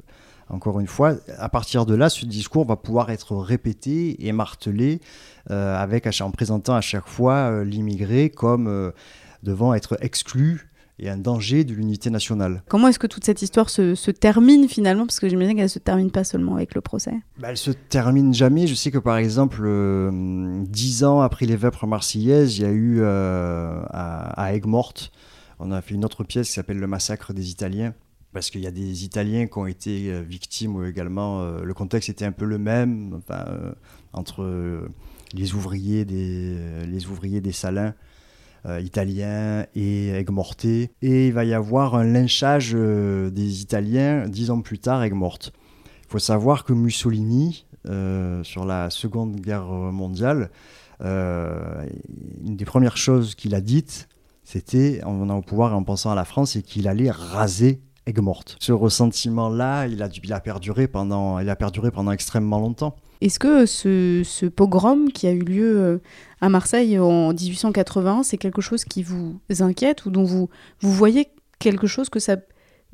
encore 0.50 0.80
une 0.80 0.86
fois, 0.86 1.14
à 1.38 1.48
partir 1.48 1.86
de 1.86 1.94
là, 1.94 2.10
ce 2.10 2.26
discours 2.26 2.66
va 2.66 2.76
pouvoir 2.76 3.10
être 3.10 3.36
répété 3.36 4.26
et 4.26 4.32
martelé 4.32 5.00
euh, 5.50 5.76
avec, 5.76 6.08
en 6.20 6.30
présentant 6.30 6.74
à 6.74 6.80
chaque 6.80 7.08
fois 7.08 7.34
euh, 7.34 7.64
l'immigré 7.64 8.30
comme 8.30 8.66
euh, 8.68 8.90
devant 9.42 9.74
être 9.74 9.96
exclu 10.00 10.70
et 11.00 11.08
un 11.08 11.16
danger 11.16 11.64
de 11.64 11.74
l'unité 11.74 12.08
nationale. 12.08 12.62
Comment 12.68 12.86
est-ce 12.86 13.00
que 13.00 13.08
toute 13.08 13.24
cette 13.24 13.42
histoire 13.42 13.68
se, 13.68 14.10
termine 14.12 14.68
finalement? 14.68 15.06
Parce 15.06 15.18
que 15.18 15.28
j'imagine 15.28 15.54
qu'elle 15.56 15.64
ne 15.64 15.68
se 15.68 15.80
termine 15.80 16.10
pas 16.10 16.22
seulement 16.22 16.54
avec 16.54 16.74
le 16.74 16.82
procès. 16.82 17.14
Bah, 17.38 17.48
elle 17.50 17.56
se 17.56 17.72
termine 17.72 18.32
jamais. 18.32 18.68
Je 18.68 18.74
sais 18.74 18.92
que 18.92 18.98
par 18.98 19.16
exemple, 19.16 19.68
dix 20.68 21.02
ans 21.02 21.20
après 21.20 21.46
les 21.46 21.56
vêpres 21.56 21.88
marseillaises, 21.88 22.58
il 22.58 22.62
y 22.62 22.66
a 22.66 22.70
eu 22.70 23.02
à, 23.02 24.40
à 24.40 24.54
Aigues-Mortes, 24.54 25.10
on 25.58 25.72
a 25.72 25.82
fait 25.82 25.94
une 25.94 26.04
autre 26.04 26.22
pièce 26.22 26.48
qui 26.48 26.54
s'appelle 26.54 26.78
Le 26.78 26.86
massacre 26.86 27.32
des 27.32 27.50
Italiens 27.50 27.92
parce 28.34 28.50
qu'il 28.50 28.60
y 28.60 28.66
a 28.66 28.72
des 28.72 29.04
Italiens 29.04 29.46
qui 29.46 29.58
ont 29.58 29.66
été 29.66 30.12
euh, 30.12 30.20
victimes 30.20 30.84
également. 30.84 31.40
Euh, 31.40 31.62
le 31.62 31.72
contexte 31.72 32.08
était 32.10 32.24
un 32.24 32.32
peu 32.32 32.44
le 32.44 32.58
même 32.58 33.20
euh, 33.30 33.72
entre 34.12 34.88
les 35.32 35.54
ouvriers 35.54 36.04
des, 36.04 36.84
les 36.86 37.06
ouvriers 37.06 37.40
des 37.40 37.52
salins 37.52 37.94
italiens 38.80 39.66
et 39.74 40.08
Aigues-Mortées. 40.08 40.90
Et 41.02 41.26
il 41.26 41.34
va 41.34 41.44
y 41.44 41.52
avoir 41.52 41.96
un 41.96 42.04
lynchage 42.04 42.72
des 42.72 43.60
Italiens 43.60 44.26
dix 44.26 44.50
ans 44.50 44.62
plus 44.62 44.78
tard, 44.78 45.02
Aigues-Mortes. 45.02 45.52
Il 46.04 46.08
faut 46.08 46.18
savoir 46.18 46.64
que 46.64 46.72
Mussolini, 46.72 47.66
sur 47.84 48.64
la 48.64 48.88
Seconde 48.88 49.36
Guerre 49.36 49.66
mondiale, 49.66 50.50
une 51.00 52.56
des 52.56 52.64
premières 52.64 52.96
choses 52.96 53.34
qu'il 53.34 53.54
a 53.54 53.60
dites, 53.60 54.08
c'était 54.44 55.02
en 55.04 55.18
venant 55.18 55.38
au 55.38 55.42
pouvoir 55.42 55.72
et 55.72 55.74
en 55.74 55.82
pensant 55.82 56.10
à 56.12 56.14
la 56.14 56.24
France, 56.24 56.52
c'est 56.52 56.62
qu'il 56.62 56.88
allait 56.88 57.10
raser 57.10 57.82
morte. 58.20 58.56
Ce 58.60 58.72
ressentiment-là, 58.72 59.86
il 59.86 60.02
a, 60.02 60.08
il, 60.22 60.32
a 60.32 60.40
perduré 60.40 60.86
pendant, 60.86 61.38
il 61.38 61.48
a 61.48 61.56
perduré 61.56 61.90
pendant 61.90 62.12
extrêmement 62.12 62.58
longtemps. 62.58 62.96
Est-ce 63.20 63.38
que 63.38 63.64
ce, 63.64 64.22
ce, 64.24 64.46
pogrom 64.46 65.10
qui 65.10 65.26
a 65.26 65.32
eu 65.32 65.40
lieu 65.40 65.78
euh, 65.78 65.98
à 66.40 66.48
Marseille 66.48 66.98
en 66.98 67.32
1880, 67.32 68.24
c'est 68.24 68.36
quelque 68.36 68.60
chose 68.60 68.84
qui 68.84 69.02
vous 69.02 69.38
inquiète 69.60 70.04
ou 70.04 70.10
dont 70.10 70.24
vous, 70.24 70.50
vous 70.80 70.92
voyez 70.92 71.28
quelque 71.58 71.86
chose 71.86 72.10
que 72.10 72.18
ça 72.18 72.36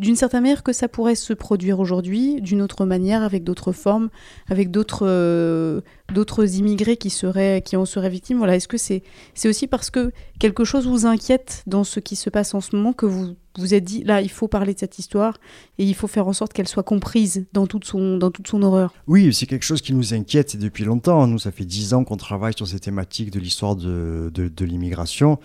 d'une 0.01 0.17
certaine 0.17 0.43
manière 0.43 0.63
que 0.63 0.73
ça 0.73 0.89
pourrait 0.89 1.15
se 1.15 1.35
produire 1.35 1.79
aujourd'hui, 1.79 2.41
d'une 2.41 2.63
autre 2.63 2.87
manière, 2.87 3.23
avec 3.23 3.45
d'autres 3.45 3.73
formes, 3.73 4.09
avec 4.49 4.71
d'autres 4.71 5.07
euh, 5.07 5.83
d'autres 6.15 6.57
immigrés 6.57 6.97
qui, 6.97 7.11
seraient, 7.11 7.63
qui 7.63 7.77
en 7.77 7.85
seraient 7.85 8.09
victimes. 8.09 8.39
Voilà. 8.39 8.57
Est-ce 8.57 8.67
que 8.67 8.79
c'est 8.79 9.03
c'est 9.35 9.49
aussi 9.49 9.67
parce 9.67 9.91
que 9.91 10.11
quelque 10.39 10.65
chose 10.65 10.89
vous 10.89 11.05
inquiète 11.05 11.63
dans 11.67 11.85
ce 11.85 12.01
qui 12.01 12.17
se 12.17 12.31
passe 12.31 12.55
en 12.55 12.63
ce 12.63 12.75
moment 12.75 12.95
que 12.95 13.05
vous 13.05 13.35
vous 13.59 13.75
êtes 13.75 13.85
dit, 13.85 14.05
là, 14.05 14.23
il 14.23 14.31
faut 14.31 14.49
parler 14.49 14.73
de 14.75 14.79
cette 14.79 14.99
histoire 14.99 15.37
et 15.77 15.85
il 15.85 15.95
faut 15.95 16.07
faire 16.07 16.27
en 16.29 16.33
sorte 16.33 16.53
qu'elle 16.53 16.69
soit 16.69 16.85
comprise 16.85 17.47
dans 17.53 17.67
toute, 17.67 17.85
son, 17.85 18.17
dans 18.17 18.31
toute 18.31 18.47
son 18.47 18.63
horreur? 18.63 18.95
Oui, 19.09 19.35
c'est 19.35 19.47
quelque 19.47 19.65
chose 19.65 19.83
qui 19.83 19.93
nous 19.93 20.15
inquiète 20.15 20.57
depuis 20.57 20.85
longtemps. 20.85 21.27
Nous, 21.27 21.41
ça 21.41 21.51
fait 21.51 21.65
dix 21.65 21.93
ans 21.93 22.05
qu'on 22.05 22.17
travaille 22.17 22.55
sur 22.57 22.69
ces 22.69 22.79
thématiques 22.79 23.33
de 23.33 23.41
l'histoire 23.41 23.75
de, 23.75 24.31
de, 24.33 24.65
l'immigration. 24.65 25.41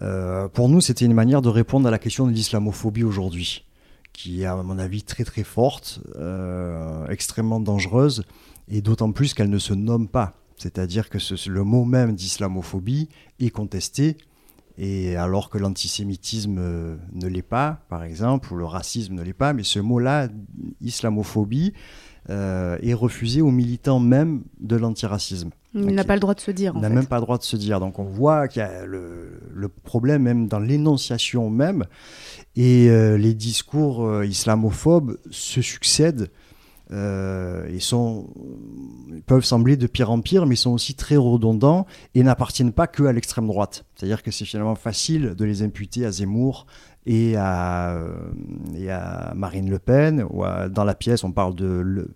Euh, 0.00 0.48
pour 0.48 0.70
nous, 0.70 0.80
c'était 0.80 1.04
une 1.04 1.12
manière 1.12 1.42
de 1.42 1.50
répondre 1.50 1.86
à 1.86 1.90
la 1.90 1.98
question 1.98 2.26
de 2.26 2.32
l'islamophobie 2.32 3.04
aujourd'hui 3.04 3.66
qui 4.12 4.42
est 4.42 4.46
à 4.46 4.56
mon 4.56 4.78
avis 4.78 5.02
très 5.02 5.24
très 5.24 5.44
forte, 5.44 6.00
euh, 6.16 7.06
extrêmement 7.08 7.60
dangereuse, 7.60 8.24
et 8.68 8.82
d'autant 8.82 9.12
plus 9.12 9.34
qu'elle 9.34 9.50
ne 9.50 9.58
se 9.58 9.74
nomme 9.74 10.08
pas. 10.08 10.34
C'est-à-dire 10.56 11.08
que 11.08 11.18
le 11.48 11.64
mot 11.64 11.84
même 11.84 12.14
d'islamophobie 12.14 13.08
est 13.40 13.50
contesté, 13.50 14.16
et 14.78 15.16
alors 15.16 15.50
que 15.50 15.58
l'antisémitisme 15.58 16.58
euh, 16.58 16.96
ne 17.12 17.26
l'est 17.26 17.42
pas, 17.42 17.84
par 17.88 18.04
exemple, 18.04 18.52
ou 18.52 18.56
le 18.56 18.64
racisme 18.64 19.14
ne 19.14 19.22
l'est 19.22 19.32
pas, 19.32 19.52
mais 19.52 19.64
ce 19.64 19.78
mot-là, 19.78 20.28
islamophobie, 20.80 21.72
euh, 22.30 22.78
est 22.80 22.94
refusé 22.94 23.42
aux 23.42 23.50
militants 23.50 24.00
même 24.00 24.44
de 24.60 24.76
l'antiracisme. 24.76 25.50
Il 25.74 25.94
n'a 25.94 26.04
pas 26.04 26.14
le 26.14 26.20
droit 26.20 26.34
de 26.34 26.40
se 26.40 26.50
dire. 26.50 26.72
Il 26.76 26.82
n'a 26.82 26.88
même 26.90 27.06
pas 27.06 27.16
le 27.16 27.22
droit 27.22 27.38
de 27.38 27.42
se 27.42 27.56
dire. 27.56 27.80
Donc 27.80 27.98
on 27.98 28.04
voit 28.04 28.48
qu'il 28.48 28.60
y 28.60 28.64
a 28.64 28.84
le, 28.84 29.40
le, 29.52 29.68
problème 29.68 30.22
même 30.22 30.46
dans 30.46 30.58
l'énonciation 30.58 31.48
même. 31.48 31.84
Et 32.56 32.90
euh, 32.90 33.16
les 33.16 33.34
discours 33.34 34.04
euh, 34.04 34.26
islamophobes 34.26 35.18
se 35.30 35.62
succèdent 35.62 36.30
euh, 36.90 37.66
et 37.68 37.80
sont, 37.80 38.26
peuvent 39.26 39.44
sembler 39.44 39.78
de 39.78 39.86
pire 39.86 40.10
en 40.10 40.20
pire, 40.20 40.44
mais 40.44 40.56
sont 40.56 40.72
aussi 40.72 40.94
très 40.94 41.16
redondants 41.16 41.86
et 42.14 42.22
n'appartiennent 42.22 42.72
pas 42.72 42.86
que 42.86 43.04
à 43.04 43.12
l'extrême 43.12 43.46
droite. 43.46 43.86
C'est-à-dire 43.94 44.22
que 44.22 44.30
c'est 44.30 44.44
finalement 44.44 44.74
facile 44.74 45.34
de 45.34 45.44
les 45.46 45.62
imputer 45.62 46.04
à 46.04 46.10
Zemmour 46.10 46.66
et 47.06 47.34
à, 47.36 47.98
et 48.76 48.90
à 48.90 49.32
Marine 49.34 49.70
Le 49.70 49.78
Pen. 49.78 50.26
Ou 50.28 50.44
dans 50.70 50.84
la 50.84 50.94
pièce, 50.94 51.24
on 51.24 51.32
parle 51.32 51.54
de 51.54 51.66
le, 51.66 52.10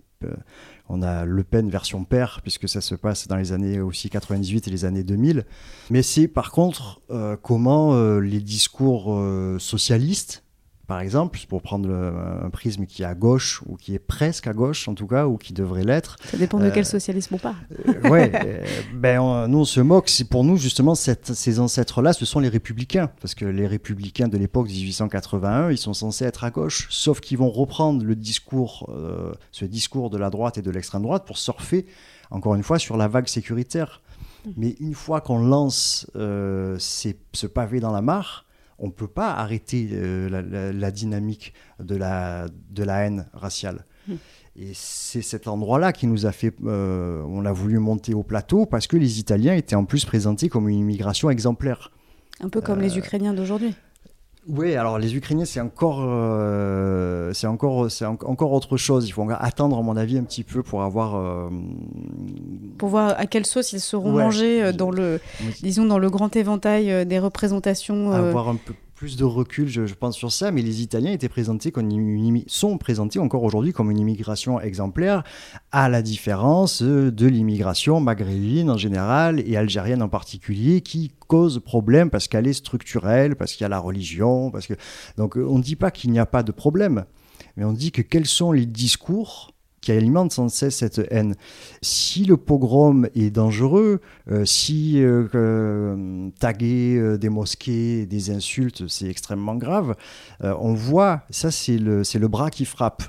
on 0.88 1.03
a 1.03 1.25
Le 1.25 1.44
Pen 1.44 1.68
version 1.68 2.05
père, 2.05 2.40
puisque 2.42 2.68
ça 2.68 2.81
se 2.81 2.94
passe 2.94 3.29
dans 3.29 3.37
les 3.37 3.53
années 3.53 3.81
aussi 3.81 4.11
98 4.11 4.68
et 4.68 4.70
les 4.70 4.85
années 4.85 5.05
2000. 5.05 5.44
Mais 5.90 6.03
c'est 6.03 6.29
par 6.29 6.53
contre 6.53 7.01
euh, 7.11 7.37
comment 7.40 7.94
euh, 7.94 8.20
les 8.20 8.40
discours 8.40 9.14
euh, 9.14 9.59
socialistes, 9.59 10.44
par 10.87 11.01
exemple, 11.01 11.38
pour 11.49 11.62
prendre 11.62 11.90
un 11.90 12.49
prisme 12.51 12.87
qui 12.87 13.03
est 13.03 13.07
à 13.07 13.14
gauche, 13.14 13.62
ou 13.66 13.77
qui 13.77 13.94
est 13.94 13.99
presque 13.99 14.46
à 14.46 14.53
gauche 14.53 14.87
en 14.88 14.94
tout 14.94 15.07
cas, 15.07 15.27
ou 15.27 15.37
qui 15.37 15.53
devrait 15.53 15.83
l'être. 15.83 16.16
Ça 16.25 16.37
dépend 16.37 16.61
de 16.61 16.70
quel 16.70 16.87
socialisme 16.87 17.35
on 17.35 17.38
parle. 17.38 17.57
oui, 18.05 18.31
ben, 18.94 19.49
nous 19.49 19.59
on 19.59 19.64
se 19.64 19.81
moque, 19.81 20.09
c'est 20.09 20.29
pour 20.29 20.44
nous 20.44 20.57
justement 20.57 20.94
ces 20.94 21.61
ancêtres-là, 21.61 22.12
ce 22.12 22.25
sont 22.25 22.38
les 22.38 22.49
républicains, 22.49 23.11
parce 23.20 23.35
que 23.35 23.44
les 23.44 23.66
républicains 23.66 24.29
de 24.29 24.38
l'époque 24.38 24.68
1881, 24.68 25.70
ils 25.70 25.79
sont 25.79 25.92
censés 25.92 26.25
être 26.25 26.44
à 26.44 26.51
gauche, 26.51 26.87
sauf 26.90 27.20
qu'ils 27.20 27.38
vont 27.38 27.51
reprendre 27.51 28.05
le 28.05 28.14
discours, 28.14 28.88
ce 29.51 29.64
discours 29.64 30.09
de 30.09 30.18
la 30.18 30.31
droite 30.31 30.57
et 30.57 30.62
de 30.62 30.70
l'extrême 30.70 31.03
droite 31.03 31.27
pour 31.27 31.38
surfer, 31.38 31.87
encore 32.31 32.55
une 32.55 32.62
fois, 32.62 32.79
sur 32.79 32.96
la 32.96 33.09
vague 33.09 33.27
sécuritaire. 33.27 34.03
Mmh. 34.44 34.51
Mais 34.57 34.77
une 34.79 34.94
fois 34.94 35.20
qu'on 35.20 35.40
lance 35.40 36.07
ce 36.14 37.46
pavé 37.46 37.81
dans 37.81 37.92
la 37.92 38.03
mare, 38.03 38.45
on 38.78 38.86
ne 38.86 38.92
peut 38.92 39.08
pas 39.08 39.32
arrêter 39.32 39.88
euh, 39.92 40.72
la, 40.72 40.90
dynamique 40.90 41.54
de 41.80 41.96
la, 41.96 42.46
de 42.70 42.82
la 42.82 43.04
haine 43.04 43.28
raciale. 43.32 43.84
Hmm. 44.06 44.16
Et 44.58 44.72
c'est 44.72 45.22
cet 45.22 45.48
endroit-là 45.48 45.92
qui 45.92 46.06
nous 46.06 46.24
a 46.26 46.32
fait, 46.32 46.54
euh, 46.64 47.22
on 47.26 47.44
a 47.44 47.52
voulu 47.52 47.78
monter 47.78 48.14
au 48.14 48.22
plateau 48.22 48.64
parce 48.64 48.86
que 48.86 48.96
les 48.96 49.18
Italiens 49.18 49.54
étaient 49.54 49.76
en 49.76 49.84
plus 49.84 50.04
présentés 50.04 50.48
comme 50.48 50.68
une 50.68 50.78
immigration 50.78 51.28
exemplaire. 51.30 51.90
Un 52.40 52.48
peu 52.48 52.60
comme 52.60 52.80
les 52.80 52.94
euh, 52.94 53.00
Ukrainiens 53.00 53.34
d'aujourd'hui. 53.34 53.74
Oui, 54.48 54.76
alors 54.76 54.98
les 54.98 55.16
Ukrainiens, 55.16 55.44
c'est 55.44 55.61
encore, 55.61 56.04
euh, 56.06 57.32
c'est 57.32 57.48
encore, 57.48 57.90
c'est 57.90 58.04
encore 58.04 58.52
autre 58.52 58.76
chose. 58.76 59.09
Il 59.09 59.11
faut 59.11 59.26
attendre, 59.30 59.76
à 59.76 59.82
mon 59.82 59.96
avis, 59.96 60.18
un 60.18 60.22
petit 60.22 60.44
peu 60.44 60.62
pour 60.62 60.82
avoir. 60.82 61.16
Euh, 61.16 61.48
pour 62.78 62.90
voir 62.90 63.14
à 63.18 63.26
quelle 63.26 63.44
sauce 63.44 63.72
ils 63.72 63.80
seront 63.80 64.12
mangés 64.12 64.62
euh, 64.62 64.72
dans 64.72 64.90
le, 64.90 65.20
disons, 65.62 65.85
dans 65.85 65.98
le 65.98 66.11
grand 66.11 66.37
éventail 66.37 67.06
des 67.06 67.18
représentations. 67.18 68.12
Avoir 68.12 68.48
un 68.48 68.56
peu 68.56 68.74
plus 68.96 69.16
de 69.16 69.24
recul, 69.24 69.68
je, 69.68 69.82
pense, 69.94 70.16
sur 70.16 70.32
ça, 70.32 70.50
mais 70.50 70.62
les 70.62 70.80
Italiens 70.80 71.12
étaient 71.12 71.28
présentés 71.28 71.70
comme 71.70 71.90
une, 71.90 72.42
sont 72.46 72.78
présentés 72.78 73.18
encore 73.18 73.42
aujourd'hui 73.42 73.74
comme 73.74 73.90
une 73.90 73.98
immigration 73.98 74.59
exemplaire, 74.59 75.22
à 75.70 75.90
la 75.90 76.00
différence 76.00 76.82
de 76.82 77.26
l'immigration 77.26 78.00
maghrébine 78.00 78.70
en 78.70 78.78
général 78.78 79.40
et 79.46 79.56
algérienne 79.56 80.02
en 80.02 80.09
particulier, 80.09 80.80
qui 80.80 81.12
cause 81.28 81.61
problème 81.62 82.09
parce 82.09 82.26
qu'elle 82.26 82.46
est 82.46 82.54
structurelle, 82.54 83.37
parce 83.37 83.52
qu'il 83.52 83.64
y 83.64 83.66
a 83.66 83.68
la 83.68 83.78
religion, 83.78 84.50
parce 84.50 84.66
que 84.66 84.74
donc 85.18 85.37
on 85.37 85.59
ne 85.59 85.62
dit 85.62 85.76
pas 85.76 85.90
qu'il 85.90 86.11
n'y 86.11 86.18
a 86.18 86.26
pas 86.26 86.42
de 86.42 86.52
problème, 86.52 87.04
mais 87.56 87.64
on 87.64 87.72
dit 87.72 87.92
que 87.92 88.02
quels 88.02 88.26
sont 88.26 88.50
les 88.50 88.64
discours 88.64 89.52
qui 89.87 89.92
alimente 89.92 90.33
sans 90.33 90.49
cesse 90.49 90.79
cette 90.79 91.01
haine. 91.12 91.37
Si 91.81 92.25
le 92.25 92.37
pogrom 92.37 93.07
est 93.14 93.31
dangereux, 93.31 94.01
euh, 94.29 94.44
si 94.44 95.01
euh, 95.01 95.29
euh, 95.37 96.29
taguer 96.40 97.16
des 97.18 97.29
mosquées, 97.29 98.05
des 98.05 98.31
insultes, 98.31 98.88
c'est 98.88 99.09
extrêmement 99.09 99.55
grave, 99.55 99.94
on 100.42 100.75
voit, 100.75 101.22
ça 101.31 101.53
c'est 101.53 101.79
le, 101.79 102.03
le 102.03 102.29
bras 102.29 102.51
qui 102.51 102.64
frappe. 102.64 103.05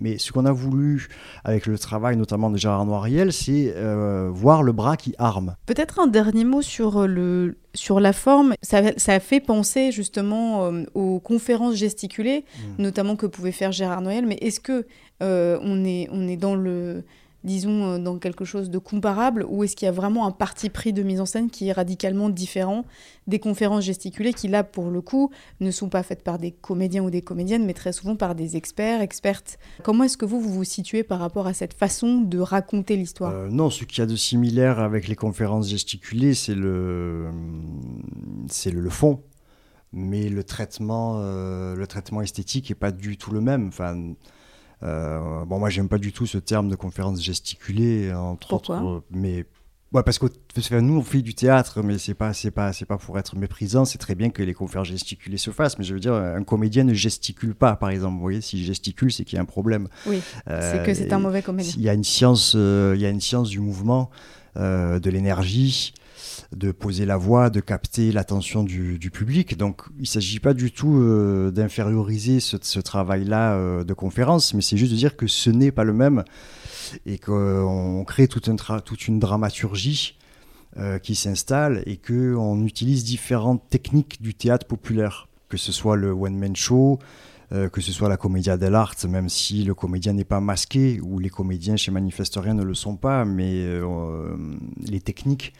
Mais 0.00 0.18
ce 0.18 0.32
qu'on 0.32 0.46
a 0.46 0.52
voulu 0.52 1.08
avec 1.44 1.66
le 1.66 1.78
travail 1.78 2.16
notamment 2.16 2.50
de 2.50 2.56
Gérard 2.56 2.84
Noiriel, 2.86 3.32
c'est 3.32 3.72
euh, 3.76 4.30
voir 4.32 4.62
le 4.62 4.72
bras 4.72 4.96
qui 4.96 5.14
arme. 5.18 5.56
Peut-être 5.66 6.00
un 6.00 6.06
dernier 6.06 6.44
mot 6.44 6.62
sur, 6.62 7.06
le, 7.06 7.58
sur 7.74 8.00
la 8.00 8.12
forme. 8.12 8.54
Ça, 8.62 9.20
fait 9.20 9.40
penser 9.40 9.92
justement 9.92 10.66
euh, 10.66 10.84
aux 10.94 11.20
conférences 11.20 11.74
gesticulées, 11.74 12.44
mmh. 12.44 12.82
notamment 12.82 13.16
que 13.16 13.26
pouvait 13.26 13.52
faire 13.52 13.72
Gérard 13.72 14.02
Noël. 14.02 14.26
Mais 14.26 14.36
est-ce 14.40 14.60
que 14.60 14.86
euh, 15.22 15.58
on, 15.62 15.84
est, 15.84 16.08
on 16.12 16.28
est 16.28 16.36
dans 16.36 16.54
le 16.54 17.04
disons, 17.44 17.92
euh, 17.92 17.98
dans 17.98 18.18
quelque 18.18 18.44
chose 18.44 18.70
de 18.70 18.78
comparable 18.78 19.46
Ou 19.48 19.64
est-ce 19.64 19.76
qu'il 19.76 19.86
y 19.86 19.88
a 19.88 19.92
vraiment 19.92 20.26
un 20.26 20.30
parti 20.30 20.70
pris 20.70 20.92
de 20.92 21.02
mise 21.02 21.20
en 21.20 21.26
scène 21.26 21.50
qui 21.50 21.68
est 21.68 21.72
radicalement 21.72 22.28
différent 22.30 22.84
des 23.26 23.38
conférences 23.38 23.84
gesticulées 23.84 24.32
qui, 24.32 24.48
là, 24.48 24.64
pour 24.64 24.90
le 24.90 25.00
coup, 25.00 25.30
ne 25.60 25.70
sont 25.70 25.88
pas 25.88 26.02
faites 26.02 26.22
par 26.22 26.38
des 26.38 26.50
comédiens 26.50 27.02
ou 27.02 27.10
des 27.10 27.22
comédiennes, 27.22 27.64
mais 27.64 27.74
très 27.74 27.92
souvent 27.92 28.16
par 28.16 28.34
des 28.34 28.56
experts, 28.56 29.00
expertes 29.00 29.58
Comment 29.82 30.04
est-ce 30.04 30.16
que 30.16 30.24
vous, 30.24 30.40
vous 30.40 30.52
vous 30.52 30.64
situez 30.64 31.02
par 31.02 31.20
rapport 31.20 31.46
à 31.46 31.52
cette 31.52 31.74
façon 31.74 32.20
de 32.20 32.38
raconter 32.38 32.96
l'histoire? 32.96 33.32
Euh, 33.32 33.48
Non, 33.50 33.70
ce 33.70 33.84
qu'il 33.84 34.00
y 34.00 34.02
a 34.02 34.06
de 34.06 34.16
similaire 34.16 34.78
avec 34.78 35.08
les 35.08 35.16
conférences 35.16 35.68
gesticulées, 35.68 36.34
c'est 36.34 36.54
le, 36.54 37.28
c'est 38.48 38.70
le, 38.70 38.88
fond. 38.90 39.22
Mais 39.92 40.28
le 40.28 40.44
traitement, 40.44 41.20
euh, 41.20 41.74
le 41.74 41.86
traitement 41.86 42.22
esthétique 42.22 42.70
n'est 42.70 42.74
pas 42.74 42.92
du 42.92 43.16
tout 43.16 43.32
le 43.32 43.40
même. 43.40 43.68
Enfin, 43.68 44.14
euh, 44.82 45.44
bon, 45.44 45.58
moi, 45.58 45.70
j'aime 45.70 45.88
pas 45.88 45.98
du 45.98 46.12
tout 46.12 46.26
ce 46.26 46.38
terme 46.38 46.68
de 46.68 46.76
conférence 46.76 47.22
gesticulée, 47.22 48.12
entre 48.12 48.54
autres, 48.54 49.02
mais 49.10 49.46
Ouais, 49.92 50.02
parce 50.02 50.18
que 50.18 50.26
nous 50.80 50.98
on 50.98 51.02
fait 51.02 51.22
du 51.22 51.34
théâtre, 51.34 51.82
mais 51.82 51.96
c'est 51.96 52.12
pas 52.12 52.34
c'est 52.34 52.50
pas 52.50 52.74
c'est 52.74 52.84
pas 52.84 52.98
pour 52.98 53.18
être 53.18 53.36
méprisant. 53.36 53.86
C'est 53.86 53.96
très 53.96 54.14
bien 54.14 54.28
que 54.28 54.42
les 54.42 54.52
conférences 54.52 54.88
gesticulées 54.88 55.38
se 55.38 55.50
fassent, 55.50 55.78
mais 55.78 55.84
je 55.84 55.94
veux 55.94 56.00
dire, 56.00 56.12
un 56.12 56.44
comédien 56.44 56.84
ne 56.84 56.92
gesticule 56.92 57.54
pas, 57.54 57.74
par 57.74 57.88
exemple. 57.88 58.16
Vous 58.16 58.20
voyez, 58.20 58.42
s'il 58.42 58.62
gesticule, 58.62 59.10
c'est 59.10 59.24
qu'il 59.24 59.36
y 59.36 59.38
a 59.38 59.42
un 59.42 59.46
problème. 59.46 59.88
Oui, 60.06 60.20
c'est 60.46 60.84
que 60.84 60.92
c'est 60.92 61.10
un 61.14 61.18
mauvais 61.18 61.40
comédien. 61.40 61.72
Il 61.74 61.82
y 61.82 61.88
a 61.88 61.94
une 61.94 62.04
science, 62.04 62.52
euh, 62.54 62.92
il 62.96 63.00
y 63.00 63.06
a 63.06 63.08
une 63.08 63.22
science 63.22 63.48
du 63.48 63.60
mouvement, 63.60 64.10
euh, 64.58 65.00
de 65.00 65.08
l'énergie, 65.08 65.94
de 66.56 66.72
poser 66.72 67.06
la 67.06 67.16
voix, 67.16 67.50
de 67.50 67.60
capter 67.60 68.12
l'attention 68.12 68.62
du, 68.62 69.10
public. 69.12 69.56
Donc 69.56 69.82
il 69.96 70.02
ne 70.02 70.06
s'agit 70.06 70.40
pas 70.40 70.54
du 70.54 70.70
tout 70.70 70.96
euh, 70.96 71.50
d'inférioriser 71.50 72.40
ce, 72.40 72.80
travail-là 72.80 73.54
euh, 73.54 73.84
de 73.84 73.94
conférence, 73.94 74.54
mais 74.54 74.62
c'est 74.62 74.76
juste 74.76 74.92
de 74.92 74.96
dire 74.96 75.16
que 75.16 75.26
ce 75.26 75.50
n'est 75.50 75.70
pas 75.70 75.84
le 75.84 75.92
même 75.92 76.24
et 77.06 77.18
qu'on 77.18 78.04
crée 78.06 78.28
toute, 78.28 78.48
une 79.08 79.18
dramaturgie 79.18 80.18
euh, 80.78 80.98
qui 80.98 81.14
s'installe 81.14 81.82
et 81.86 81.96
qu'on 81.96 82.64
utilise 82.64 83.04
différentes 83.04 83.68
techniques 83.68 84.22
du 84.22 84.34
théâtre 84.34 84.66
populaire, 84.66 85.28
que 85.48 85.56
ce 85.56 85.72
soit 85.72 85.96
le 85.96 86.12
one-man 86.12 86.54
show, 86.56 86.98
que 87.72 87.80
ce 87.80 87.92
soit 87.92 88.10
la 88.10 88.18
commedia 88.18 88.58
dell'arte, 88.58 89.06
même 89.06 89.30
si 89.30 89.64
le 89.64 89.74
comédien 89.74 90.12
n'est 90.12 90.24
pas 90.24 90.38
masqué, 90.38 91.00
ou 91.00 91.18
les 91.18 91.30
comédiens 91.30 91.76
chez 91.76 91.90
Manifestorien 91.90 92.52
ne 92.52 92.62
le 92.62 92.74
sont 92.74 92.96
pas, 92.96 93.24
mais 93.24 93.64
les 94.86 95.00
techniques 95.00 95.54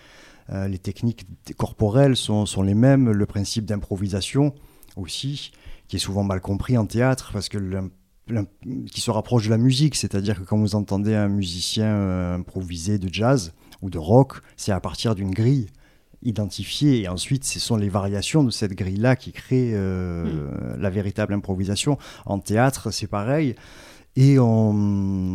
euh, 0.51 0.69
les 0.69 0.79
techniques 0.79 1.27
corporelles 1.57 2.17
sont, 2.17 2.47
sont, 2.47 2.63
les 2.63 2.75
mêmes, 2.75 3.11
le 3.11 3.27
principe 3.27 3.67
d'improvisation 3.67 4.55
aussi, 4.97 5.53
qui 5.89 5.97
est 5.97 6.01
souvent 6.01 6.25
mal 6.25 6.41
compris 6.41 6.79
en 6.79 6.87
théâtre, 6.87 7.31
parce 7.33 7.49
que 7.49 7.59
qui 8.93 9.01
se 9.01 9.11
rapproche 9.11 9.47
de 9.47 9.51
la 9.51 9.59
musique, 9.59 9.95
c'est-à-dire 9.95 10.39
que 10.39 10.45
quand 10.45 10.59
vous 10.59 10.75
entendez 10.75 11.15
un 11.15 11.29
musicien 11.29 11.87
euh, 11.87 12.35
improviser 12.37 12.99
de 12.99 13.13
jazz 13.13 13.55
ou 13.81 13.89
de 13.89 13.99
rock, 13.99 14.35
c'est 14.57 14.73
à 14.73 14.81
partir 14.81 15.15
d'une 15.15 15.31
grille 15.31 15.69
identifiée, 16.23 17.03
et 17.03 17.09
ensuite 17.09 17.45
ce 17.45 17.61
sont 17.61 17.77
les 17.77 17.89
variations 17.89 18.43
de 18.45 18.51
cette 18.51 18.73
grille-là 18.73 19.17
qui 19.17 19.33
créent 19.33 19.73
euh, 19.75 20.25
mm. 20.77 20.81
la 20.81 20.91
véritable 20.91 21.33
improvisation. 21.33 21.97
En 22.27 22.39
théâtre, 22.39 22.91
c'est 22.91 23.07
pareil, 23.07 23.55
et 24.17 24.39
on, 24.39 24.73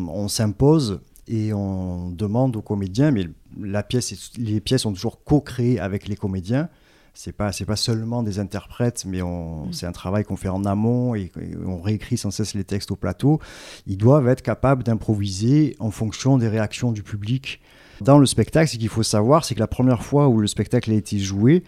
on 0.09 0.27
s'impose 0.27 0.99
et 1.27 1.53
on 1.53 2.09
demande 2.09 2.55
aux 2.55 2.61
comédiens, 2.61 3.11
mais 3.11 3.27
la 3.61 3.83
pièce, 3.83 4.31
les 4.37 4.59
pièces 4.59 4.81
sont 4.81 4.93
toujours 4.93 5.23
co-créées 5.23 5.79
avec 5.79 6.07
les 6.07 6.15
comédiens. 6.15 6.69
C'est 7.15 7.31
pas 7.31 7.51
c'est 7.51 7.65
pas 7.65 7.75
seulement 7.75 8.23
des 8.23 8.39
interprètes, 8.39 9.05
mais 9.05 9.21
mm. 9.21 9.71
c'est 9.71 9.85
un 9.85 9.91
travail 9.91 10.23
qu'on 10.23 10.35
fait 10.35 10.49
en 10.49 10.65
amont 10.65 11.13
et, 11.15 11.31
on 11.65 11.81
réécrit 11.81 12.17
sans 12.17 12.31
cesse 12.31 12.55
les 12.55 12.63
textes 12.63 12.91
au 12.91 12.95
plateau. 12.95 13.39
Ils 13.85 13.97
doivent 13.97 14.27
être 14.27 14.41
capables 14.41 14.83
d'improviser 14.83 15.75
en 15.79 15.91
fonction 15.91 16.37
des 16.37 16.47
réactions 16.47 16.91
du 16.91 17.03
public. 17.03 17.61
Dans 18.01 18.17
le 18.17 18.25
spectacle, 18.25 18.69
ce 18.69 18.77
qu'il 18.77 18.89
faut 18.89 19.03
savoir, 19.03 19.45
c'est 19.45 19.53
que 19.53 19.59
la 19.59 19.67
première 19.67 20.03
fois 20.03 20.27
où 20.27 20.39
le 20.39 20.47
spectacle 20.47 20.91
a 20.91 20.95
été 20.95 21.19
joué, 21.19 21.63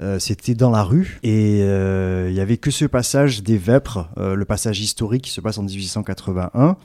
euh, 0.00 0.18
c'était 0.18 0.54
dans 0.54 0.70
la 0.70 0.82
rue 0.82 1.20
et 1.22 1.60
euh, 1.62 2.26
il 2.28 2.34
y 2.34 2.40
avait 2.40 2.56
que 2.56 2.72
ce 2.72 2.84
passage 2.84 3.44
des 3.44 3.56
Vêpres, 3.56 4.08
euh, 4.18 4.34
le 4.34 4.44
passage 4.44 4.80
historique 4.80 5.22
qui 5.22 5.30
se 5.30 5.40
passe 5.40 5.56
en 5.58 5.62
1881. 5.62 6.76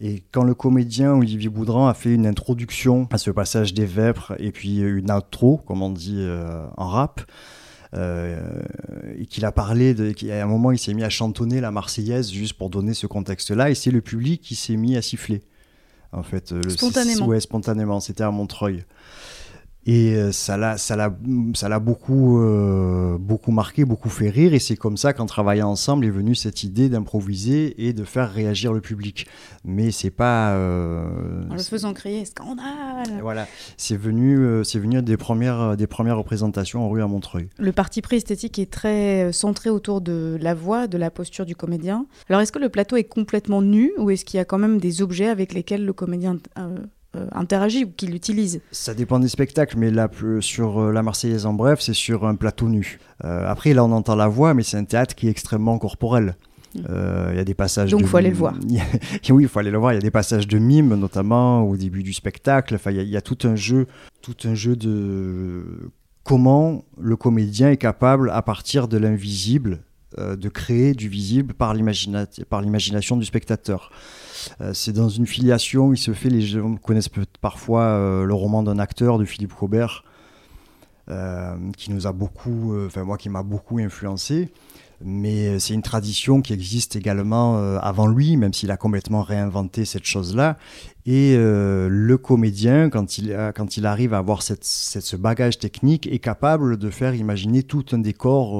Et 0.00 0.22
quand 0.30 0.44
le 0.44 0.54
comédien 0.54 1.14
Olivier 1.14 1.48
Boudran 1.48 1.88
a 1.88 1.94
fait 1.94 2.12
une 2.12 2.26
introduction 2.26 3.08
à 3.10 3.18
ce 3.18 3.30
passage 3.30 3.72
des 3.72 3.86
Vêpres 3.86 4.34
et 4.38 4.52
puis 4.52 4.78
une 4.78 5.10
outro, 5.10 5.58
comme 5.66 5.82
on 5.82 5.90
dit 5.90 6.18
euh, 6.18 6.66
en 6.76 6.88
rap, 6.88 7.22
euh, 7.94 8.60
et 9.16 9.24
qu'il 9.26 9.46
a 9.46 9.52
parlé, 9.52 9.94
de, 9.94 10.12
qu'à 10.12 10.42
un 10.42 10.46
moment 10.46 10.70
il 10.70 10.78
s'est 10.78 10.92
mis 10.92 11.04
à 11.04 11.08
chantonner 11.08 11.62
la 11.62 11.70
Marseillaise 11.70 12.30
juste 12.30 12.54
pour 12.54 12.68
donner 12.68 12.92
ce 12.92 13.06
contexte-là, 13.06 13.70
et 13.70 13.74
c'est 13.74 13.90
le 13.90 14.02
public 14.02 14.42
qui 14.42 14.54
s'est 14.54 14.76
mis 14.76 14.96
à 14.96 15.02
siffler. 15.02 15.42
En 16.12 16.22
fait, 16.22 16.52
le, 16.52 16.68
spontanément. 16.70 17.26
Ouais, 17.26 17.40
spontanément. 17.40 18.00
C'était 18.00 18.22
à 18.22 18.30
Montreuil. 18.30 18.84
Et 19.88 20.16
euh, 20.16 20.32
ça 20.32 20.56
l'a, 20.56 20.78
ça 20.78 20.96
l'a, 20.96 21.16
ça 21.54 21.68
l'a 21.68 21.78
beaucoup, 21.78 22.40
euh, 22.40 23.16
beaucoup 23.20 23.52
marqué, 23.52 23.84
beaucoup 23.84 24.08
fait 24.08 24.28
rire. 24.30 24.52
Et 24.52 24.58
c'est 24.58 24.76
comme 24.76 24.96
ça 24.96 25.12
qu'en 25.12 25.26
travaillant 25.26 25.70
ensemble 25.70 26.04
est 26.04 26.10
venue 26.10 26.34
cette 26.34 26.64
idée 26.64 26.88
d'improviser 26.88 27.86
et 27.86 27.92
de 27.92 28.02
faire 28.02 28.32
réagir 28.32 28.72
le 28.72 28.80
public. 28.80 29.28
Mais 29.64 29.92
c'est 29.92 30.10
pas. 30.10 30.54
Euh, 30.54 31.42
en 31.48 31.54
le 31.54 31.60
faisant 31.60 31.94
crier 31.94 32.24
scandale. 32.24 33.20
Voilà, 33.22 33.46
c'est 33.76 33.96
venu, 33.96 34.64
c'est 34.64 34.80
venu 34.80 35.00
des 35.02 35.16
premières, 35.16 35.76
des 35.76 35.86
premières 35.86 36.18
représentations 36.18 36.84
en 36.84 36.90
rue 36.90 37.02
à 37.02 37.06
Montreuil. 37.06 37.48
Le 37.58 37.70
parti 37.70 38.02
pris 38.02 38.16
esthétique 38.16 38.58
est 38.58 38.70
très 38.70 39.32
centré 39.32 39.70
autour 39.70 40.00
de 40.00 40.36
la 40.40 40.54
voix, 40.54 40.88
de 40.88 40.98
la 40.98 41.12
posture 41.12 41.46
du 41.46 41.54
comédien. 41.54 42.06
Alors 42.28 42.40
est-ce 42.40 42.52
que 42.52 42.58
le 42.58 42.70
plateau 42.70 42.96
est 42.96 43.04
complètement 43.04 43.62
nu 43.62 43.92
ou 43.98 44.10
est-ce 44.10 44.24
qu'il 44.24 44.38
y 44.38 44.40
a 44.40 44.44
quand 44.44 44.58
même 44.58 44.78
des 44.78 45.00
objets 45.00 45.28
avec 45.28 45.54
lesquels 45.54 45.84
le 45.84 45.92
comédien 45.92 46.38
interagit 47.32 47.84
ou 47.84 47.90
qu'il 47.90 48.14
utilise. 48.14 48.60
Ça 48.70 48.94
dépend 48.94 49.18
des 49.18 49.28
spectacles, 49.28 49.76
mais 49.78 49.90
là, 49.90 50.08
sur 50.40 50.92
La 50.92 51.02
Marseillaise 51.02 51.46
en 51.46 51.54
bref, 51.54 51.80
c'est 51.80 51.94
sur 51.94 52.26
un 52.26 52.34
plateau 52.34 52.68
nu. 52.68 52.98
après, 53.22 53.74
là, 53.74 53.84
on 53.84 53.92
entend 53.92 54.16
la 54.16 54.28
voix, 54.28 54.54
mais 54.54 54.62
c'est 54.62 54.76
un 54.76 54.84
théâtre 54.84 55.14
qui 55.14 55.28
est 55.28 55.30
extrêmement 55.30 55.78
corporel. 55.78 56.36
Mm. 56.74 56.80
Il 57.30 57.36
y 57.36 57.40
a 57.40 57.44
des 57.44 57.54
passages. 57.54 57.90
Donc, 57.90 58.00
il 58.00 58.06
faut 58.06 58.16
aller 58.16 58.30
le 58.30 58.36
voir. 58.36 58.54
oui, 59.30 59.44
il 59.44 59.48
faut 59.48 59.58
aller 59.58 59.70
le 59.70 59.78
voir. 59.78 59.92
Il 59.92 59.96
y 59.96 59.98
a 59.98 60.02
des 60.02 60.10
passages 60.10 60.46
de 60.46 60.58
mime, 60.58 60.94
notamment 60.94 61.62
au 61.62 61.76
début 61.76 62.02
du 62.02 62.12
spectacle. 62.12 62.74
Enfin, 62.74 62.90
il 62.90 63.02
y, 63.02 63.10
y, 63.10 63.16
a 63.16 63.22
tout 63.22 63.38
un 63.44 63.56
jeu, 63.56 63.86
tout 64.22 64.36
un 64.44 64.54
jeu 64.54 64.76
de 64.76 65.90
comment 66.26 66.84
le 67.00 67.16
comédien 67.16 67.70
est 67.70 67.76
capable, 67.76 68.30
à 68.30 68.42
partir 68.42 68.88
de 68.88 68.98
l'invisible, 68.98 69.72
euh, 69.74 69.78
de 70.16 70.48
créer 70.48 70.94
du 70.94 71.08
visible 71.08 71.54
par 71.54 71.74
l'imagination 71.74 73.16
du 73.16 73.24
spectateur. 73.24 73.90
Euh, 74.60 74.72
c'est 74.74 74.92
dans 74.92 75.08
une 75.08 75.26
filiation, 75.26 75.92
il 75.92 75.98
se 75.98 76.12
fait, 76.12 76.30
les 76.30 76.42
gens 76.42 76.76
connaissent 76.76 77.10
parfois 77.40 77.82
euh, 77.82 78.24
le 78.24 78.34
roman 78.34 78.62
d'un 78.62 78.78
acteur 78.78 79.18
de 79.18 79.24
Philippe 79.24 79.52
Robert, 79.52 80.04
qui 81.76 81.92
nous 81.92 82.08
a 82.08 82.12
beaucoup, 82.12 82.74
enfin 82.84 83.04
moi 83.04 83.16
qui 83.16 83.28
m'a 83.28 83.44
beaucoup 83.44 83.78
influencé 83.78 84.50
mais 85.00 85.60
c'est 85.60 85.74
une 85.74 85.82
tradition 85.82 86.40
qui 86.40 86.52
existe 86.52 86.96
également 86.96 87.58
avant 87.78 88.08
lui, 88.08 88.36
même 88.36 88.52
s'il 88.52 88.72
a 88.72 88.76
complètement 88.76 89.22
réinventé 89.22 89.84
cette 89.84 90.04
chose-là. 90.04 90.58
Et 91.04 91.36
le 91.36 92.16
comédien, 92.16 92.90
quand 92.90 93.18
il, 93.18 93.52
quand 93.54 93.76
il 93.76 93.86
arrive 93.86 94.14
à 94.14 94.18
avoir 94.18 94.42
cette, 94.42 94.64
ce 94.64 95.14
bagage 95.14 95.60
technique, 95.60 96.08
est 96.08 96.18
capable 96.18 96.76
de 96.76 96.90
faire 96.90 97.14
imaginer 97.14 97.62
tout 97.62 97.84
un 97.92 97.98
décor 97.98 98.56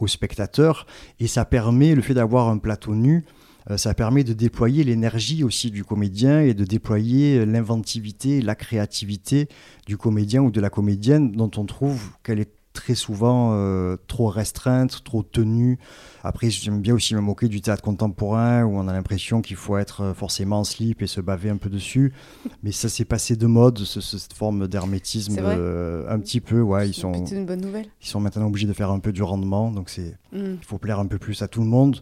aux 0.00 0.06
spectateurs 0.06 0.86
et 1.20 1.26
ça 1.26 1.44
permet, 1.44 1.94
le 1.94 2.02
fait 2.02 2.14
d'avoir 2.14 2.48
un 2.48 2.58
plateau 2.58 2.94
nu, 2.94 3.24
euh, 3.70 3.76
ça 3.76 3.94
permet 3.94 4.24
de 4.24 4.32
déployer 4.32 4.84
l'énergie 4.84 5.44
aussi 5.44 5.70
du 5.70 5.84
comédien 5.84 6.40
et 6.40 6.54
de 6.54 6.64
déployer 6.64 7.44
l'inventivité, 7.46 8.40
la 8.40 8.54
créativité 8.54 9.48
du 9.86 9.96
comédien 9.96 10.42
ou 10.42 10.50
de 10.50 10.60
la 10.60 10.70
comédienne 10.70 11.32
dont 11.32 11.50
on 11.56 11.66
trouve 11.66 12.10
qu'elle 12.22 12.40
est 12.40 12.59
très 12.80 12.94
souvent 12.94 13.50
euh, 13.52 13.98
trop 14.06 14.28
restreinte, 14.28 15.04
trop 15.04 15.22
tenue. 15.22 15.78
Après, 16.24 16.48
j'aime 16.48 16.80
bien 16.80 16.94
aussi 16.94 17.14
me 17.14 17.20
moquer 17.20 17.46
du 17.46 17.60
théâtre 17.60 17.82
contemporain 17.82 18.64
où 18.64 18.78
on 18.78 18.88
a 18.88 18.92
l'impression 18.94 19.42
qu'il 19.42 19.56
faut 19.56 19.76
être 19.76 20.00
euh, 20.00 20.14
forcément 20.14 20.60
en 20.60 20.64
slip 20.64 21.02
et 21.02 21.06
se 21.06 21.20
baver 21.20 21.50
un 21.50 21.58
peu 21.58 21.68
dessus. 21.68 22.14
Mais 22.62 22.72
ça 22.72 22.88
s'est 22.88 23.04
passé 23.04 23.36
de 23.36 23.46
mode, 23.46 23.78
cette 23.80 24.32
forme 24.32 24.66
d'hermétisme 24.66 25.36
euh, 25.38 26.08
un 26.08 26.18
petit 26.20 26.40
peu. 26.40 26.62
Ouais, 26.62 26.88
ils 26.88 26.94
sont, 26.94 27.12
une 27.12 27.44
bonne 27.44 27.60
nouvelle. 27.60 27.86
Ils 28.00 28.08
sont 28.08 28.18
maintenant 28.18 28.46
obligés 28.46 28.66
de 28.66 28.72
faire 28.72 28.90
un 28.90 28.98
peu 28.98 29.12
du 29.12 29.22
rendement, 29.22 29.70
donc 29.70 29.90
c'est, 29.90 30.16
mm. 30.32 30.54
il 30.58 30.64
faut 30.64 30.78
plaire 30.78 31.00
un 31.00 31.06
peu 31.06 31.18
plus 31.18 31.42
à 31.42 31.48
tout 31.48 31.60
le 31.60 31.68
monde. 31.68 32.00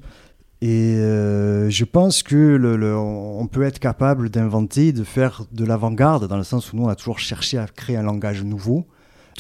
Et 0.61 0.95
je 0.97 1.85
pense 1.85 2.25
que 2.25 2.37
le, 2.37 2.97
on 2.97 3.47
peut 3.47 3.63
être 3.63 3.79
capable 3.79 4.29
d'inventer, 4.29 4.93
de 4.93 5.05
faire 5.05 5.45
de 5.53 5.65
l'avant-garde, 5.65 6.27
dans 6.29 6.37
le 6.37 6.45
sens 6.45 6.73
où 6.73 6.77
nous, 6.77 6.85
on 6.85 6.89
a 6.89 6.97
toujours 6.97 7.19
cherché 7.19 7.59
à 7.59 7.67
créer 7.67 7.97
un 7.97 8.03
langage 8.03 8.43
nouveau 8.43 8.87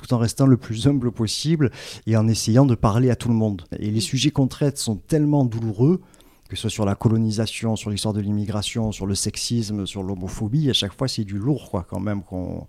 tout 0.00 0.14
en 0.14 0.18
restant 0.18 0.46
le 0.46 0.56
plus 0.56 0.86
humble 0.86 1.12
possible 1.12 1.70
et 2.06 2.16
en 2.16 2.28
essayant 2.28 2.64
de 2.64 2.74
parler 2.74 3.10
à 3.10 3.16
tout 3.16 3.28
le 3.28 3.34
monde. 3.34 3.62
Et 3.78 3.90
les 3.90 4.00
sujets 4.00 4.30
qu'on 4.30 4.48
traite 4.48 4.78
sont 4.78 4.96
tellement 4.96 5.44
douloureux 5.44 6.00
que 6.48 6.56
ce 6.56 6.62
soit 6.62 6.70
sur 6.70 6.86
la 6.86 6.94
colonisation, 6.94 7.76
sur 7.76 7.90
l'histoire 7.90 8.14
de 8.14 8.22
l'immigration, 8.22 8.90
sur 8.90 9.04
le 9.04 9.14
sexisme, 9.14 9.86
sur 9.86 10.02
l'homophobie, 10.02 10.70
à 10.70 10.72
chaque 10.72 10.96
fois 10.96 11.06
c'est 11.06 11.24
du 11.24 11.36
lourd 11.36 11.70
quoi 11.70 11.86
quand 11.88 12.00
même 12.00 12.22
qu'on 12.22 12.66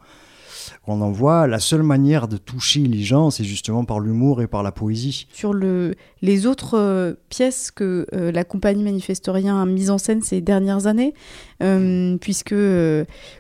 qu'on 0.86 1.02
envoie. 1.02 1.48
La 1.48 1.60
seule 1.60 1.84
manière 1.84 2.28
de 2.28 2.38
toucher 2.38 2.82
les 2.82 3.04
gens, 3.04 3.30
c'est 3.30 3.44
justement 3.44 3.86
par 3.86 4.00
l'humour 4.00 4.42
et 4.42 4.48
par 4.48 4.64
la 4.64 4.72
poésie. 4.72 5.28
Sur 5.32 5.54
le, 5.54 5.96
les 6.22 6.46
autres 6.46 6.78
euh, 6.78 7.14
pièces 7.30 7.72
que 7.72 8.06
euh, 8.14 8.32
la 8.32 8.44
compagnie 8.44 8.84
Manifestorien 8.84 9.62
a 9.62 9.66
mises 9.66 9.90
en 9.90 9.98
scène 9.98 10.22
ces 10.22 10.42
dernières 10.42 10.88
années, 10.88 11.14
euh, 11.62 12.18
puisque, 12.18 12.56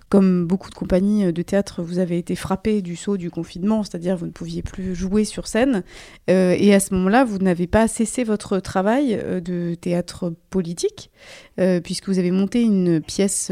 comme 0.10 0.46
beaucoup 0.46 0.70
de 0.70 0.76
compagnies 0.76 1.32
de 1.32 1.42
théâtre, 1.42 1.82
vous 1.82 2.00
avez 2.00 2.18
été 2.18 2.36
frappé 2.36 2.82
du 2.82 2.96
saut 2.96 3.18
du 3.18 3.32
confinement, 3.32 3.84
c'est-à-dire 3.84 4.18
vous 4.18 4.26
ne 4.26 4.32
pouviez 4.32 4.62
plus 4.62 4.96
jouer 4.96 5.24
sur 5.24 5.48
scène, 5.48 5.84
et 6.28 6.74
à 6.74 6.80
ce 6.80 6.94
moment-là, 6.96 7.24
vous 7.24 7.38
n'avez 7.38 7.68
pas 7.68 7.88
cessé 7.88 8.24
votre 8.24 8.60
travail 8.60 9.20
de 9.44 9.76
théâtre 9.76 10.34
politique, 10.50 11.12
puisque 11.84 12.08
vous 12.08 12.20
avez 12.20 12.32
monté 12.32 12.62
une 12.62 13.02
pièce 13.02 13.52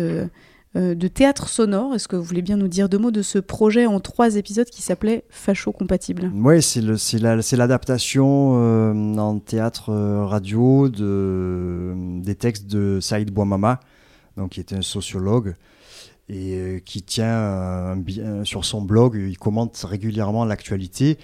de 0.75 1.08
théâtre 1.08 1.49
sonore. 1.49 1.95
Est-ce 1.95 2.08
que 2.08 2.15
vous 2.15 2.23
voulez 2.23 2.41
bien 2.41 2.58
nous 2.58 2.67
dire 2.67 2.89
deux 2.89 2.97
mots 2.97 3.12
de 3.12 3.21
ce 3.21 3.39
projet 3.39 3.86
en 3.86 3.99
trois 3.99 4.36
épisodes 4.36 4.69
qui 4.69 4.82
s'appelait 4.82 5.23
Facho 5.30 5.71
Compatible? 5.71 6.32
Oui, 6.34 6.62
c'est 6.62 7.58
l'adaptation 7.58 8.53
euh, 8.56 9.17
en 9.17 9.39
théâtre 9.39 9.89
euh, 9.89 10.25
radio 10.25 10.89
de, 10.89 11.93
des 12.21 12.36
textes 12.36 12.67
de 12.67 12.99
Saïd 13.01 13.32
Bouamama, 13.32 13.80
donc, 14.36 14.51
qui 14.51 14.60
était 14.60 14.75
un 14.75 14.82
sociologue 14.82 15.56
et 16.30 16.84
qui 16.86 17.03
tient 17.03 17.95
sur 18.43 18.65
son 18.65 18.82
blog, 18.82 19.15
il 19.15 19.38
commente 19.38 19.77
régulièrement 19.88 20.43
l'actualité 20.43 21.17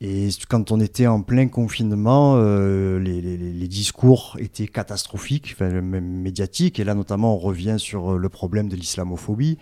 et 0.00 0.28
quand 0.48 0.70
on 0.70 0.78
était 0.78 1.08
en 1.08 1.22
plein 1.22 1.48
confinement, 1.48 2.34
euh, 2.36 3.00
les, 3.00 3.68
discours 3.68 4.36
étaient 4.38 4.68
catastrophiques, 4.68 5.58
même 5.60 6.22
médiatiques. 6.22 6.78
Et 6.78 6.84
là, 6.84 6.94
notamment, 6.94 7.34
on 7.34 7.38
revient 7.38 7.76
sur 7.78 8.12
euh, 8.14 8.18
le 8.18 8.28
problème 8.28 8.68
de 8.68 8.76
l'islamophobie. 8.76 9.58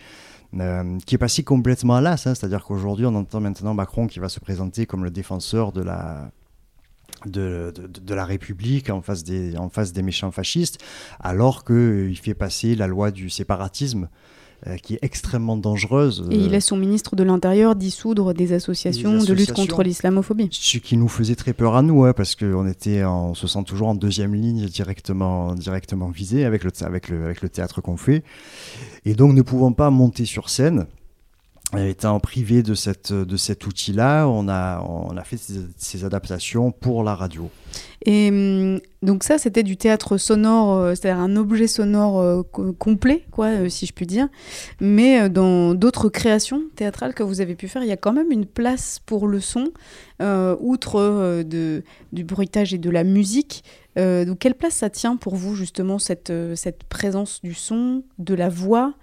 Euh, 0.55 0.99
qui 1.05 1.17
est 1.17 1.19
passé 1.19 1.43
complètement 1.43 1.97
à 1.97 2.01
l'as, 2.01 2.27
hein. 2.27 2.35
c'est-à-dire 2.35 2.65
qu'aujourd'hui 2.65 3.05
on 3.05 3.15
entend 3.17 3.41
maintenant 3.41 3.75
Macron 3.75 4.07
qui 4.07 4.21
va 4.21 4.29
se 4.29 4.39
présenter 4.39 4.87
comme 4.87 5.03
le 5.03 5.11
défenseur 5.11 5.73
de 5.73 5.83
la, 5.83 6.31
de, 7.27 7.75
la 8.15 8.25
République 8.25 8.89
en 8.89 9.03
face 9.03 9.25
des, 9.25 9.57
en 9.57 9.69
face 9.69 9.93
des 9.93 10.03
méchants 10.03 10.31
fascistes, 10.31 10.79
alors 11.19 11.65
qu'il 11.65 12.17
fait 12.17 12.35
passer 12.35 12.77
la 12.77 12.87
loi 12.87 13.11
du 13.11 13.29
séparatisme 13.29 14.09
euh, 14.67 14.77
qui 14.77 14.95
est 14.95 14.99
extrêmement 15.03 15.57
dangereuse. 15.57 16.27
Et 16.31 16.37
il 16.37 16.51
laisse 16.51 16.67
son 16.67 16.77
ministre 16.77 17.15
de 17.15 17.23
l'Intérieur 17.23 17.77
dissoudre 17.77 18.33
des 18.33 18.53
associations, 18.53 19.23
de 19.23 19.33
lutte 19.35 19.53
contre 19.53 19.83
l'islamophobie. 19.83 20.49
Ce 20.51 20.79
qui 20.79 20.97
nous 20.97 21.09
faisait 21.09 21.35
très 21.35 21.53
peur 21.53 21.77
à 21.77 21.83
nous, 21.83 22.05
hein, 22.05 22.13
parce 22.15 22.35
qu'on 22.35 22.67
était, 22.67 23.05
on 23.05 23.35
se 23.35 23.47
sent 23.47 23.65
toujours 23.65 23.89
en 23.89 23.95
deuxième 23.95 24.35
ligne 24.35 24.67
directement, 24.67 25.55
directement 25.55 26.09
visé 26.09 26.45
avec 26.45 26.65
le, 26.65 26.71
avec 26.81 27.09
le, 27.09 27.25
avec 27.25 27.43
le 27.43 27.49
théâtre 27.49 27.81
qu'on 27.81 27.97
fait. 27.97 28.25
Et 29.05 29.15
donc 29.15 29.35
ne 29.35 29.43
pouvons 29.43 29.73
pas 29.73 29.91
monter 29.91 30.25
sur 30.25 30.49
scène 30.49 30.87
étant 31.75 32.21
privé 32.21 32.63
de, 32.63 32.75
cette, 32.75 33.13
de 33.13 33.37
cet 33.37 33.67
outil-là, 33.67 34.27
on 34.27 34.49
a, 34.49 34.81
on 34.81 35.17
a 35.17 35.25
fait 35.25 35.39
ces, 35.77 36.05
adaptations 36.05 36.71
pour 36.71 37.03
la 37.03 37.15
radio. 37.15 37.51
Et 38.05 38.29
hum, 38.29 38.81
donc 39.03 39.25
ça, 39.25 39.37
c'était 39.37 39.65
du 39.65 39.77
théâtre 39.77 40.17
sonore, 40.17 40.77
euh, 40.77 40.95
c'est-à-dire 40.95 41.21
un 41.21 41.35
objet 41.37 41.67
sonore 41.67 42.21
euh, 42.21 42.43
complet, 42.79 43.25
quoi, 43.33 43.47
euh, 43.47 43.69
si 43.69 43.87
je 43.87 43.93
puis 43.93 44.07
dire. 44.07 44.29
Mais 44.81 45.29
dans 45.29 45.75
d'autres 45.75 46.09
créations 46.09 46.63
théâtrales 46.77 47.15
que 47.15 47.25
vous 47.25 47.41
avez 47.41 47.57
pu 47.57 47.67
faire, 47.67 47.83
il 47.83 47.89
y 47.89 47.93
a 47.93 47.97
quand 47.97 48.13
même 48.13 48.31
une 48.31 48.47
place 48.47 49.01
pour 49.05 49.27
le 49.27 49.41
son, 49.41 49.73
outre 50.21 51.43
de, 51.43 51.83
du 52.13 52.25
bruitage 52.25 52.73
et 52.73 52.79
de 52.79 52.91
la 52.91 53.05
musique. 53.05 53.65
donc 53.97 54.39
quelle 54.39 54.55
place 54.55 54.77
ça 54.77 54.89
tient 54.89 55.17
pour 55.17 55.37
vous 55.37 55.55
justement 55.55 55.99
cette, 55.99 56.33
cette 56.55 56.85
présence 56.85 57.41
du 57.43 57.53
son, 57.53 58.03
de 58.19 58.35
la 58.35 58.49
voix? 58.49 58.95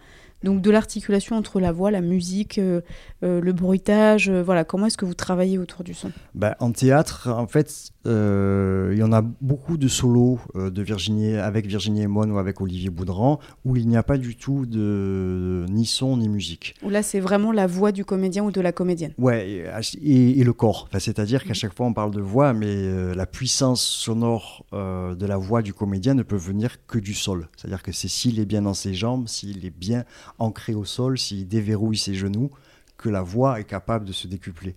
Donc 0.43 0.61
de 0.61 0.69
l'articulation 0.69 1.37
entre 1.37 1.59
la 1.59 1.71
voix, 1.71 1.89
la 1.89 2.01
musique, 2.01 2.57
euh, 2.57 2.81
euh, 3.23 3.39
le 3.39 3.53
bruitage, 3.53 4.29
euh, 4.29 4.43
voilà, 4.43 4.65
comment 4.65 4.87
est-ce 4.87 4.97
que 4.97 5.05
vous 5.05 5.13
travaillez 5.13 5.57
autour 5.57 5.83
du 5.83 5.93
son? 5.93 6.11
Bah, 6.35 6.57
En 6.59 6.71
théâtre, 6.71 7.29
en 7.29 7.47
fait, 7.47 7.91
il 8.05 8.97
y 8.97 9.03
en 9.03 9.13
a 9.13 9.21
beaucoup 9.21 9.77
de 9.77 9.87
solos 9.87 10.39
de 10.55 10.81
Virginie, 10.81 11.35
avec 11.35 11.65
Virginie 11.65 12.01
Emon 12.01 12.29
ou 12.29 12.37
avec 12.37 12.59
Olivier 12.59 12.89
Boudran, 12.89 13.39
où 13.63 13.77
il 13.77 13.87
n'y 13.87 13.95
a 13.95 14.03
pas 14.03 14.17
du 14.17 14.35
tout 14.35 14.65
de, 14.65 15.65
ni 15.69 15.85
son 15.85 16.17
ni 16.17 16.27
musique. 16.27 16.75
Où 16.83 16.89
là, 16.89 17.01
c'est 17.01 17.21
vraiment 17.21 17.53
la 17.53 17.65
voix 17.65 17.93
du 17.93 18.03
comédien 18.03 18.43
ou 18.43 18.51
de 18.51 18.59
la 18.59 18.73
comédienne? 18.73 19.13
Ouais, 19.17 19.63
et, 20.01 20.43
le 20.43 20.53
corps. 20.53 20.87
Enfin, 20.89 20.99
C'est-à-dire 20.99 21.45
qu'à 21.45 21.51
mm. 21.51 21.55
chaque 21.55 21.73
fois, 21.73 21.85
on 21.85 21.93
parle 21.93 22.11
de 22.11 22.19
voix, 22.19 22.51
mais 22.51 23.15
la 23.15 23.25
puissance 23.25 23.81
sonore 23.81 24.65
de 24.73 25.25
la 25.25 25.37
voix 25.37 25.61
du 25.61 25.73
comédien 25.73 26.13
ne 26.13 26.23
peut 26.23 26.35
venir 26.35 26.85
que 26.85 26.99
du 26.99 27.13
sol. 27.13 27.47
C'est-à-dire 27.55 27.83
que 27.83 27.93
c'est 27.93 28.09
s'il 28.09 28.37
est 28.39 28.45
bien 28.45 28.63
dans 28.63 28.73
ses 28.73 28.93
jambes, 28.93 29.29
s'il 29.29 29.65
est 29.65 29.69
bien 29.75 30.03
ancré 30.39 30.73
au 30.73 30.85
sol, 30.85 31.17
s'il 31.17 31.47
déverrouille 31.47 31.97
ses 31.97 32.13
genoux, 32.13 32.51
que 32.97 33.09
la 33.09 33.21
voix 33.21 33.59
est 33.59 33.65
capable 33.65 34.05
de 34.05 34.13
se 34.13 34.27
décupler. 34.27 34.75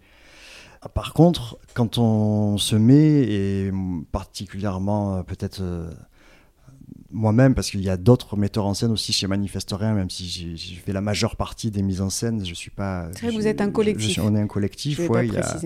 Par 0.95 1.13
contre, 1.15 1.59
quand 1.75 1.99
on 1.99 2.59
se 2.59 2.77
met, 2.77 3.23
et 3.23 3.73
particulièrement 4.13 5.17
euh, 5.17 5.23
peut-être 5.23 5.61
euh, 5.61 5.91
moi-même, 7.11 7.55
parce 7.55 7.71
qu'il 7.71 7.83
y 7.83 7.89
a 7.89 7.97
d'autres 7.97 8.37
metteurs 8.37 8.67
en 8.67 8.75
scène 8.75 8.91
aussi 8.91 9.13
chez 9.13 9.27
Manifestorien, 9.27 9.95
même 9.95 10.11
si 10.11 10.57
j'ai 10.57 10.75
fait 10.77 10.93
la 10.93 11.01
majeure 11.01 11.37
partie 11.37 11.71
des 11.71 11.83
mises 11.83 12.01
en 12.01 12.11
scène, 12.11 12.45
je 12.45 12.55
suis 12.55 12.71
pas. 12.71 13.09
Très, 13.15 13.31
vous 13.31 13.47
êtes 13.47 13.61
un 13.61 13.71
collectif. 13.71 14.19
on 14.23 14.35
est 14.35 14.41
un 14.41 14.47
collectif, 14.47 14.99
ouais. 15.09 15.27
Il 15.27 15.33
y, 15.33 15.37
a, 15.37 15.57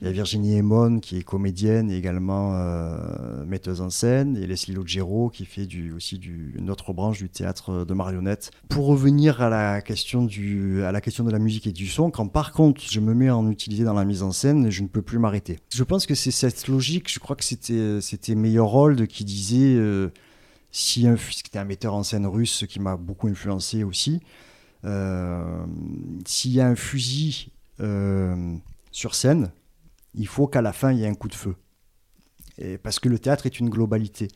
il 0.00 0.06
y, 0.06 0.10
a, 0.10 0.12
Virginie 0.12 0.56
Emon 0.56 1.00
qui 1.00 1.18
est 1.18 1.22
comédienne 1.22 1.90
et 1.90 1.96
également 1.96 2.54
euh, 2.54 3.44
metteuse 3.46 3.80
en 3.80 3.90
scène, 3.90 4.36
et 4.36 4.46
Leslie 4.46 4.74
Logero 4.74 5.30
qui 5.30 5.44
fait 5.44 5.66
du, 5.66 5.92
aussi 5.92 6.18
du, 6.18 6.54
une 6.58 6.70
autre 6.70 6.92
branche 6.92 7.18
du 7.18 7.28
théâtre 7.28 7.84
de 7.84 7.94
marionnettes. 7.94 8.50
Pour 8.68 8.86
revenir 8.86 9.40
à 9.40 9.48
la 9.48 9.80
question 9.80 10.24
du, 10.24 10.82
à 10.82 10.92
la 10.92 11.00
question 11.00 11.24
de 11.24 11.30
la 11.30 11.38
musique 11.38 11.66
et 11.66 11.72
du 11.72 11.86
son, 11.86 12.10
quand 12.10 12.28
par 12.28 12.52
contre 12.52 12.82
je 12.82 13.00
me 13.00 13.14
mets 13.14 13.28
à 13.28 13.36
en 13.36 13.50
utiliser 13.50 13.84
dans 13.84 13.94
la 13.94 14.04
mise 14.04 14.22
en 14.22 14.32
scène, 14.32 14.70
je 14.70 14.82
ne 14.82 14.88
peux 14.88 15.02
plus 15.02 15.18
m'arrêter. 15.18 15.58
Je 15.70 15.84
pense 15.84 16.06
que 16.06 16.14
c'est 16.14 16.30
cette 16.30 16.68
logique. 16.68 17.10
Je 17.10 17.18
crois 17.18 17.36
que 17.36 17.44
c'était 17.44 18.00
c'était 18.00 18.34
Meyerhold 18.34 19.06
qui 19.06 19.24
disait. 19.24 19.74
Euh, 19.76 20.12
si 20.72 21.06
un, 21.06 21.16
c'était 21.16 21.58
un 21.58 21.64
metteur 21.64 21.94
en 21.94 22.02
scène 22.02 22.26
russe 22.26 22.64
qui 22.68 22.80
m'a 22.80 22.96
beaucoup 22.96 23.28
influencé 23.28 23.84
aussi, 23.84 24.20
s'il 24.82 26.52
y 26.52 26.60
a 26.60 26.66
un 26.66 26.74
fusil 26.74 27.52
sur 28.90 29.14
scène, 29.14 29.52
il 30.14 30.26
faut 30.26 30.48
qu'à 30.48 30.60
la 30.60 30.72
fin 30.72 30.92
il 30.92 30.98
y 30.98 31.04
ait 31.04 31.08
un 31.08 31.14
coup 31.14 31.28
de 31.28 31.34
feu. 31.34 31.54
Et 32.58 32.78
parce 32.78 32.98
que 32.98 33.08
le 33.08 33.18
théâtre 33.18 33.46
est 33.46 33.60
une 33.60 33.70
globalité. 33.70 34.28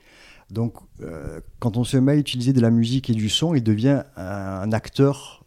Donc, 0.51 0.75
euh, 1.03 1.41
quand 1.59 1.77
on 1.77 1.85
se 1.85 1.97
met 1.97 2.13
à 2.13 2.17
utiliser 2.17 2.53
de 2.53 2.61
la 2.61 2.71
musique 2.71 3.11
et 3.11 3.15
du 3.15 3.29
son, 3.29 3.55
il 3.55 3.63
devient 3.63 4.05
un, 4.17 4.73
acteur 4.73 5.45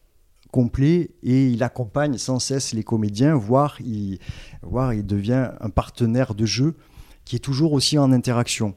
complet 0.52 1.12
et 1.24 1.48
il 1.48 1.64
accompagne 1.64 2.18
sans 2.18 2.40
cesse 2.40 2.74
les 2.74 2.84
comédiens, 2.84 3.36
voire 3.36 3.80
il, 3.82 4.20
voire 4.62 4.94
il 4.94 5.06
devient 5.06 5.52
un 5.60 5.70
partenaire 5.70 6.36
de 6.36 6.46
jeu 6.46 6.76
qui 7.24 7.36
est 7.36 7.40
toujours 7.40 7.74
aussi 7.74 7.98
en 7.98 8.12
interaction. 8.12 8.76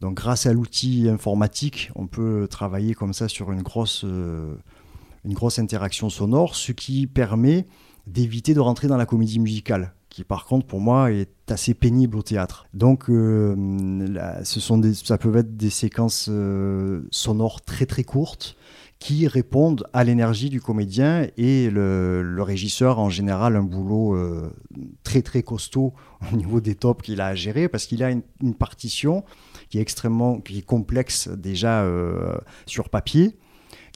Donc, 0.00 0.14
grâce 0.14 0.46
à 0.46 0.52
l'outil 0.52 1.08
informatique, 1.08 1.90
on 1.94 2.06
peut 2.06 2.46
travailler 2.50 2.94
comme 2.94 3.14
ça 3.14 3.28
sur 3.28 3.52
une 3.52 3.62
grosse, 3.62 4.04
euh, 4.04 4.54
une 5.24 5.32
grosse 5.34 5.58
interaction 5.58 6.10
sonore, 6.10 6.54
ce 6.54 6.72
qui 6.72 7.06
permet 7.06 7.66
d'éviter 8.06 8.54
de 8.54 8.60
rentrer 8.60 8.88
dans 8.88 8.96
la 8.96 9.06
comédie 9.06 9.40
musicale 9.40 9.92
qui 10.08 10.24
par 10.24 10.46
contre 10.46 10.66
pour 10.66 10.80
moi 10.80 11.12
est 11.12 11.28
assez 11.50 11.74
pénible 11.74 12.16
au 12.16 12.22
théâtre. 12.22 12.66
Donc 12.72 13.10
euh, 13.10 13.54
ça 14.44 15.18
peut 15.18 15.36
être 15.36 15.58
des 15.58 15.68
séquences 15.68 16.28
euh, 16.30 17.02
sonores 17.10 17.60
très 17.60 17.84
très 17.84 18.02
courtes 18.02 18.56
qui 18.98 19.28
répondent 19.28 19.86
à 19.92 20.04
l'énergie 20.04 20.48
du 20.48 20.62
comédien 20.62 21.26
et 21.36 21.68
le, 21.68 22.38
régisseur 22.38 22.98
en 22.98 23.10
général 23.10 23.56
un 23.56 23.62
boulot 23.62 24.16
très 25.02 25.20
très 25.20 25.42
costaud 25.42 25.92
au 26.32 26.36
niveau 26.36 26.62
des 26.62 26.76
tops 26.76 27.02
qu'il 27.02 27.20
a 27.20 27.26
à 27.26 27.34
gérer 27.34 27.68
parce 27.68 27.84
qu'il 27.84 28.02
a 28.02 28.10
une, 28.10 28.22
partition 28.58 29.22
qui 29.68 29.78
est 29.78 29.82
extrêmement 29.82 30.40
qui 30.40 30.58
est 30.58 30.66
complexe 30.66 31.28
déjà 31.28 31.84
sur 32.66 32.88
papier 32.88 33.36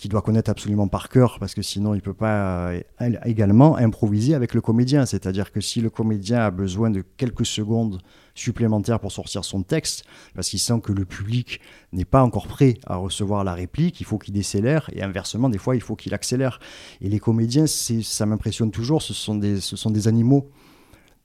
qui 0.01 0.09
doit 0.09 0.23
connaître 0.23 0.51
absolument 0.51 0.89
par 0.89 1.11
cœur, 1.11 1.39
parce 1.39 1.53
que 1.55 1.61
sinon 1.61 1.93
il 1.93 1.99
ne 1.99 2.03
peut 2.03 2.15
pas 2.15 2.71
euh, 2.71 2.81
également 3.27 3.77
improviser 3.77 4.35
avec 4.35 4.55
le 4.55 4.63
comédien. 4.63 5.05
C'est-à-dire 5.05 5.53
que 5.53 5.61
si 5.61 5.83
le 5.83 5.91
comédien 5.91 6.39
a 6.39 6.51
besoin 6.51 6.89
de 6.89 7.05
quelques 7.19 7.45
secondes 7.45 8.01
supplémentaires 8.35 8.99
pour 8.99 9.13
sortir 9.13 9.45
son 9.45 9.63
texte, 9.63 10.05
parce 10.35 10.49
qu'il 10.49 10.59
sent 10.59 10.81
que 10.83 10.93
le 10.93 11.05
public 11.05 11.61
n'est 11.93 12.07
pas 12.07 12.23
encore 12.23 12.47
prêt 12.47 12.79
à 12.87 12.97
recevoir 12.97 13.45
la 13.45 13.53
réplique, 13.53 14.01
il 14.01 14.05
faut 14.05 14.17
qu'il 14.17 14.33
décélère, 14.33 14.89
et 14.95 15.03
inversement, 15.03 15.51
des 15.51 15.59
fois, 15.59 15.77
il 15.77 15.83
faut 15.83 15.97
qu'il 15.97 16.15
accélère. 16.15 16.61
Et 17.03 17.11
les 17.11 17.19
comédiens, 17.19 17.67
ça 17.67 18.25
m'impressionne 18.25 18.71
toujours, 18.71 19.03
ce 19.03 19.13
sont 19.13 19.35
des, 19.35 19.61
ce 19.61 19.77
sont 19.77 19.91
des 19.91 20.09
animaux 20.09 20.51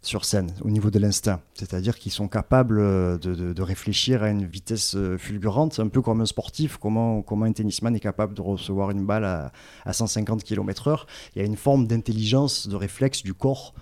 sur 0.05 0.25
scène 0.25 0.51
au 0.61 0.69
niveau 0.69 0.91
de 0.91 0.99
l'instinct. 0.99 1.41
C'est-à-dire 1.53 1.97
qu'ils 1.97 2.11
sont 2.11 2.27
capables 2.27 2.79
euh, 2.79 3.17
de, 3.17 3.61
réfléchir 3.61 4.23
à 4.23 4.29
une 4.29 4.45
vitesse 4.45 4.95
euh, 4.95 5.17
fulgurante, 5.17 5.79
un 5.79 5.87
peu 5.87 6.01
comme 6.01 6.21
un 6.21 6.25
sportif, 6.25 6.77
comment, 6.77 7.21
comment 7.21 7.45
un 7.45 7.51
tennisman 7.51 7.95
est 7.95 7.99
capable 7.99 8.33
de 8.33 8.41
recevoir 8.41 8.91
une 8.91 9.05
balle 9.05 9.25
à, 9.25 9.51
à 9.83 9.93
150 9.93 10.43
km/h. 10.43 11.05
Il 11.35 11.39
y 11.39 11.41
a 11.41 11.45
une 11.45 11.57
forme 11.57 11.87
d'intelligence, 11.87 12.67
de 12.67 12.75
réflexe 12.75 13.23
du 13.23 13.33
corps 13.33 13.73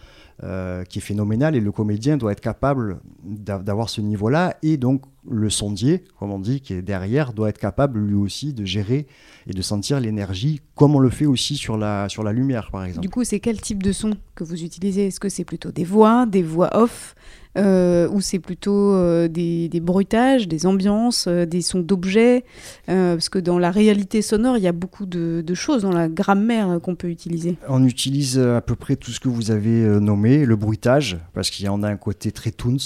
euh, 0.42 0.84
qui 0.84 0.98
est 0.98 1.02
phénoménal 1.02 1.56
et 1.56 1.60
le 1.60 1.72
comédien 1.72 2.18
doit 2.18 2.32
être 2.32 2.42
capable 2.42 3.00
d'avoir 3.24 3.90
ce 3.90 4.02
niveau-là 4.02 4.58
et 4.64 4.78
donc 4.78 5.04
le 5.30 5.50
sondier, 5.50 6.04
comme 6.20 6.32
on 6.32 6.40
dit, 6.40 6.60
qui 6.60 6.74
est 6.74 6.82
derrière, 6.82 7.34
doit 7.34 7.50
être 7.50 7.60
capable 7.60 8.00
lui 8.00 8.16
aussi 8.16 8.54
de 8.54 8.66
gérer 8.66 9.06
et 9.46 9.54
de 9.54 9.62
sentir 9.62 10.00
l'énergie 10.00 10.62
comme 10.76 10.96
on 10.96 11.00
le 11.00 11.10
fait 11.10 11.28
aussi 11.28 11.56
sur 11.56 11.78
la, 11.78 12.10
sur 12.10 12.24
la 12.24 12.34
lumière 12.34 12.72
par 12.72 12.84
exemple. 12.84 13.02
Du 13.02 13.10
coup, 13.10 13.24
c'est 13.24 13.40
quel 13.40 13.62
type 13.62 13.84
de 13.84 13.92
son 13.92 14.18
que 14.36 14.44
vous 14.44 14.64
utilisez? 14.64 15.08
Est-ce 15.08 15.20
que 15.20 15.30
c'est 15.30 15.46
plutôt 15.46 15.72
des 15.72 15.86
voix, 15.86 16.26
des 16.26 16.44
voix 16.44 16.76
off? 16.76 17.16
Euh, 17.56 18.10
ou 18.10 18.20
c'est 18.20 18.40
plutôt 18.40 18.94
euh, 18.96 19.28
des, 19.28 19.70
bruitages, 19.80 20.48
des 20.48 20.66
ambiances, 20.66 21.28
euh, 21.28 21.46
des 21.46 21.62
sons 21.62 21.82
d'objets 21.82 22.46
Parce 22.88 23.30
que 23.30 23.38
dans 23.38 23.60
la 23.60 23.70
réalité 23.70 24.22
sonore, 24.22 24.58
il 24.58 24.64
y 24.64 24.68
a 24.68 24.72
beaucoup 24.72 25.06
de, 25.06 25.44
choses 25.54 25.84
dans 25.84 25.92
la 25.92 26.10
grammaire 26.10 26.80
qu'on 26.82 26.96
peut 26.96 27.10
utiliser. 27.10 27.58
On 27.70 27.84
utilise 27.86 28.40
à 28.40 28.62
peu 28.62 28.76
près 28.76 28.96
tout 28.96 29.12
ce 29.12 29.20
que 29.20 29.30
vous 29.30 29.52
avez 29.52 29.86
nommé, 30.00 30.46
le 30.46 30.56
bruitage, 30.56 31.18
parce 31.34 31.52
qu'il 31.52 31.66
y 31.66 31.70
en 31.70 31.84
a 31.84 31.90
un 31.90 31.98
côté 31.98 32.32
très 32.32 32.52
toons. 32.52 32.78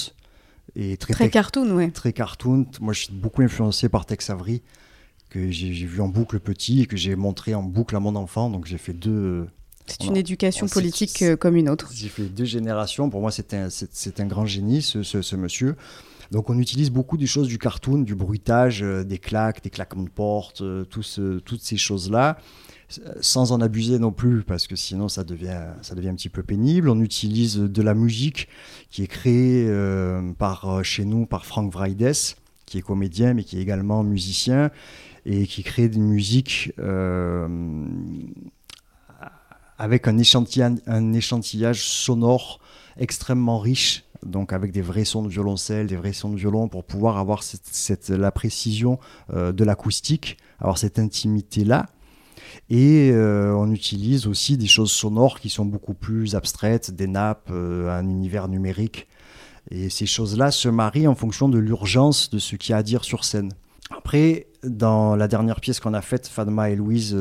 Et 0.76 0.98
très, 0.98 1.14
très 1.14 1.30
cartoon, 1.30 1.72
ouais. 1.72 1.90
Très 1.90 2.14
cartoon. 2.14 2.66
Moi, 2.82 2.94
je 2.94 3.04
suis 3.06 3.14
beaucoup 3.14 3.42
influencé 3.42 3.90
par 3.90 4.06
Tex 4.06 4.30
Avery, 4.30 4.62
que 5.30 5.50
j'ai 5.50 5.72
vu 5.72 6.02
en 6.02 6.10
boucle 6.10 6.40
petit 6.40 6.82
et 6.82 6.86
que 6.86 6.98
j'ai 6.98 7.16
montré 7.16 7.56
en 7.56 7.64
boucle 7.64 7.96
à 7.96 8.00
mon 8.00 8.16
enfant. 8.16 8.50
Donc, 8.50 8.66
j'ai 8.66 8.78
fait 8.78 8.94
deux, 8.94 9.48
c'est 9.88 10.04
une 10.06 10.18
éducation 10.18 10.68
politique 10.68 11.22
euh, 11.22 11.36
comme 11.36 11.56
une 11.56 11.70
autre. 11.70 11.90
J'ai 11.94 12.10
fait 12.10 12.24
deux 12.24 12.46
générations. 12.46 13.10
Pour 13.10 13.22
moi, 13.22 13.32
c'est 13.32 13.54
un, 13.54 13.68
un, 13.68 14.26
grand 14.26 14.46
génie, 14.46 14.82
ce, 14.82 15.04
ce, 15.04 15.36
monsieur. 15.36 15.76
Donc, 16.32 16.50
on 16.50 16.58
utilise 16.60 16.92
beaucoup 16.92 17.18
des 17.18 17.26
choses 17.26 17.48
du 17.48 17.58
cartoon, 17.58 18.00
du 18.00 18.16
bruitage, 18.16 18.84
euh, 18.84 19.04
des 19.04 19.18
claques, 19.18 19.64
des 19.64 19.70
claquements 19.70 20.04
de 20.04 20.10
porte, 20.10 20.62
euh, 20.62 20.84
toutes 20.86 21.62
ces 21.62 21.78
choses-là, 21.78 22.38
sans 23.22 23.52
en 23.52 23.62
abuser 23.62 24.00
non 24.00 24.12
plus, 24.12 24.44
parce 24.44 24.68
que 24.68 24.76
sinon, 24.76 25.08
ça 25.08 25.24
devient, 25.24 25.62
ça 25.82 25.96
devient 25.96 26.10
un 26.10 26.16
petit 26.16 26.30
peu 26.30 26.44
pénible. 26.44 26.90
On 26.90 27.02
utilise 27.02 27.58
de 27.58 27.82
la 27.82 27.94
musique 27.94 28.48
qui 28.90 29.04
est 29.04 29.08
créée 29.08 29.70
par, 30.38 30.84
chez 30.86 31.04
nous 31.04 31.26
par 31.26 31.46
Frank 31.46 31.72
Vreides, 31.72 32.14
qui 32.66 32.78
est 32.78 32.82
comédien, 32.82 33.34
mais 33.34 33.44
qui 33.44 33.58
est 33.58 33.62
également 33.62 34.04
musicien, 34.04 34.72
et 35.26 35.48
qui 35.48 35.64
crée 35.64 35.90
des 35.90 36.00
musiques 36.00 36.72
avec 39.78 40.08
un 40.08 40.18
échantillage, 40.18 41.82
sonore 41.82 42.60
extrêmement 42.98 43.60
riche, 43.60 44.04
donc 44.26 44.54
avec 44.54 44.72
des 44.72 44.82
vrais 44.82 45.06
sons 45.06 45.22
de 45.22 45.30
violoncelle, 45.30 45.88
des 45.88 45.96
vrais 45.96 46.14
sons 46.14 46.30
de 46.30 46.38
violon, 46.38 46.68
pour 46.68 46.84
pouvoir 46.84 47.18
avoir 47.18 47.44
la 48.10 48.32
précision 48.32 49.00
euh, 49.34 49.52
de 49.52 49.64
l'acoustique, 49.64 50.38
avoir 50.60 50.78
cette 50.78 50.98
intimité-là. 50.98 51.88
Et 52.70 53.12
euh, 53.12 53.54
on 53.56 53.72
utilise 53.72 54.26
aussi 54.26 54.58
des 54.58 54.68
choses 54.68 54.92
sonores 54.92 55.40
qui 55.40 55.50
sont 55.50 55.66
beaucoup 55.66 55.94
plus 55.94 56.36
abstraites, 56.36 56.92
des 56.92 57.08
nappes, 57.08 57.50
euh, 57.52 57.90
un 57.90 58.08
univers 58.10 58.48
numérique. 58.48 59.08
Et 59.70 59.90
ces 59.90 60.06
choses-là 60.06 60.50
se 60.52 60.70
marient 60.70 61.08
en 61.08 61.16
fonction 61.16 61.50
de 61.50 61.60
l'urgence 61.60 62.30
de 62.30 62.40
ce 62.40 62.56
qu'il 62.56 62.72
y 62.72 62.74
a 62.74 62.78
à 62.78 62.84
dire 62.84 63.04
sur 63.04 63.26
scène. 63.26 63.52
Après, 63.96 64.48
dans 64.64 65.16
la 65.16 65.28
dernière 65.28 65.62
pièce 65.62 65.80
qu'on 65.80 65.94
a 65.94 66.02
faite, 66.02 66.28
Fadma 66.28 66.70
et 66.70 66.76
Louise 66.76 67.16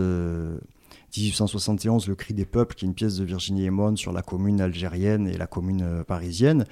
1871, 1.16 2.08
Le 2.08 2.14
cri 2.14 2.34
des 2.34 2.44
peuples, 2.44 2.74
qui 2.74 2.84
est 2.84 2.88
une 2.88 2.94
pièce 2.94 3.16
de 3.16 3.24
Virginie 3.24 3.64
Emon 3.64 3.96
sur 3.96 4.12
la 4.12 4.22
commune 4.22 4.60
algérienne 4.60 5.26
et 5.26 5.36
la 5.36 5.46
commune 5.46 5.82
euh, 5.82 6.04
parisienne. 6.04 6.66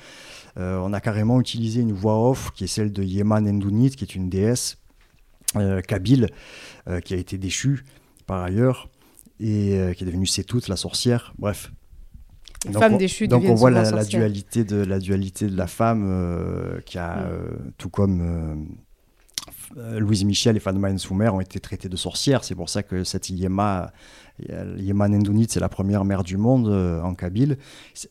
Euh, 0.58 0.78
on 0.82 0.92
a 0.92 1.00
carrément 1.00 1.40
utilisé 1.40 1.80
une 1.80 1.92
voix 1.92 2.28
off 2.28 2.50
qui 2.52 2.64
est 2.64 2.68
celle 2.68 2.92
de 2.92 3.02
Yeman 3.02 3.48
Endounit, 3.48 3.90
qui 3.90 4.04
est 4.04 4.14
une 4.14 4.28
déesse 4.28 4.78
euh, 5.56 5.80
kabyle, 5.80 6.28
qui 7.04 7.14
a 7.14 7.16
été 7.16 7.38
déchue 7.38 7.84
par 8.26 8.42
ailleurs, 8.42 8.90
et 9.40 9.92
qui 9.96 10.04
est 10.04 10.06
devenue 10.06 10.26
Sétoute, 10.26 10.68
la 10.68 10.76
sorcière. 10.76 11.32
Bref, 11.38 11.72
donc 12.66 12.78
femme 12.78 12.98
déchue 12.98 13.28
donc 13.28 13.44
on 13.44 13.54
voit 13.54 13.70
la, 13.70 14.04
dualité 14.04 14.64
de 14.64 14.76
la 14.76 14.98
dualité 14.98 15.46
de 15.46 15.56
la 15.56 15.66
femme 15.66 16.80
qui 16.84 16.98
a 16.98 17.16
mm. 17.16 17.72
tout 17.78 17.88
comme 17.88 18.66
Louise 19.76 20.24
Michel 20.24 20.56
et 20.56 20.60
Fatma 20.60 20.96
Soumer 20.98 21.28
ont 21.30 21.40
été 21.40 21.58
traitées 21.58 21.88
de 21.88 21.96
sorcières 21.96 22.44
c'est 22.44 22.54
pour 22.54 22.68
ça 22.68 22.82
que 22.82 23.02
cette 23.02 23.28
Yema 23.28 23.92
Yeman 24.78 25.14
Endounit, 25.14 25.46
c'est 25.48 25.60
la 25.60 25.68
première 25.68 26.04
mère 26.04 26.24
du 26.24 26.36
monde 26.36 26.68
euh, 26.68 27.00
en 27.02 27.14
Kabyle. 27.14 27.58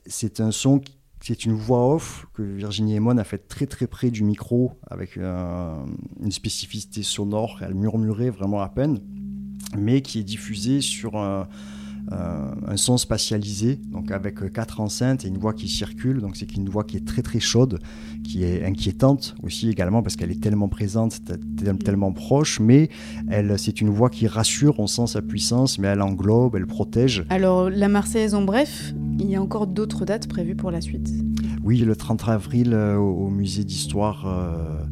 C'est 0.06 0.40
un 0.40 0.52
son, 0.52 0.82
c'est 1.22 1.46
une 1.46 1.54
voix 1.54 1.94
off 1.94 2.28
que 2.34 2.42
Virginie 2.42 2.96
Emon 2.96 3.18
a 3.18 3.24
fait 3.24 3.48
très 3.48 3.66
très 3.66 3.88
près 3.88 4.10
du 4.10 4.24
micro 4.24 4.74
avec 4.90 5.18
une 5.18 6.32
spécificité 6.32 7.04
sonore. 7.04 7.60
Elle 7.62 7.76
murmurait 7.76 8.30
vraiment 8.30 8.62
à 8.62 8.70
peine, 8.70 9.00
mais 9.78 10.02
qui 10.02 10.20
est 10.20 10.24
diffusée 10.24 10.82
sur 10.82 11.18
un 11.18 11.42
euh, 11.42 11.46
un 12.12 12.78
son 12.78 12.98
spatialisé, 12.98 13.80
donc 13.92 14.12
avec 14.12 14.52
quatre 14.52 14.80
enceintes 14.80 15.26
et 15.26 15.28
une 15.28 15.38
voix 15.38 15.54
qui 15.54 15.68
circule. 15.68 16.20
Donc 16.20 16.36
c'est 16.36 16.56
une 16.56 16.70
voix 16.70 16.84
qui 16.84 16.98
est 16.98 17.06
très 17.06 17.22
très 17.22 17.40
chaude, 17.40 17.80
qui 18.24 18.44
est 18.44 18.64
inquiétante 18.66 19.36
aussi 19.44 19.70
également 19.70 20.02
parce 20.02 20.16
qu'elle 20.16 20.32
est 20.32 20.42
tellement 20.42 20.68
présente, 20.68 21.22
tellement 21.84 22.12
proche, 22.12 22.60
mais 22.60 22.90
elle, 23.30 23.58
c'est 23.58 23.82
une 23.82 23.90
voix 23.90 24.10
qui 24.10 24.28
rassure, 24.28 24.80
on 24.80 24.88
sent 24.88 25.08
sa 25.08 25.22
puissance, 25.22 25.80
mais 25.80 25.88
elle 25.88 26.02
englobe, 26.02 26.56
elle 26.56 26.68
protège. 26.68 27.26
Alors 27.30 27.70
la 27.70 27.88
Marseillaise 27.88 28.36
en 28.36 28.44
bref, 28.44 28.94
il 29.20 29.30
y 29.30 29.36
a 29.36 29.42
encore 29.42 29.68
d'autres 29.68 30.06
dates 30.06 30.28
prévues 30.28 30.56
pour 30.56 30.72
la 30.72 30.82
suite. 30.82 31.10
Oui, 31.64 31.80
le 31.80 31.96
30 31.96 32.28
avril 32.28 32.74
euh, 32.74 32.98
au, 32.98 33.30
musée 33.30 33.64
d'histoire. 33.64 34.26
Euh, 34.28 34.84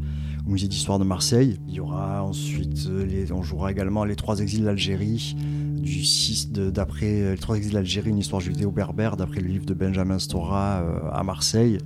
au 0.48 0.52
musée 0.52 0.68
d'histoire 0.68 1.00
de 1.00 1.04
Marseille. 1.04 1.60
Il 1.68 1.76
y 1.76 1.80
aura 1.80 2.24
ensuite, 2.24 2.90
les, 3.08 3.32
on 3.32 3.44
jouera 3.44 3.72
également 3.72 4.06
les 4.06 4.16
trois 4.16 4.40
exils 4.40 4.64
d'Algérie, 4.64 5.36
du 5.82 6.04
6 6.04 6.52
d'après 6.52 7.22
euh, 7.22 7.32
les 7.32 7.38
trois 7.38 7.58
exils 7.58 7.74
d'Algérie, 7.74 8.10
une 8.10 8.18
histoire 8.18 8.42
judéo-berbère, 8.42 9.18
d'après 9.18 9.42
le 9.42 9.48
livre 9.48 9.66
de 9.66 9.74
Benjamin 9.74 10.20
Stora 10.20 10.82
euh, 10.82 11.00
à 11.12 11.24
Marseille, 11.24 11.78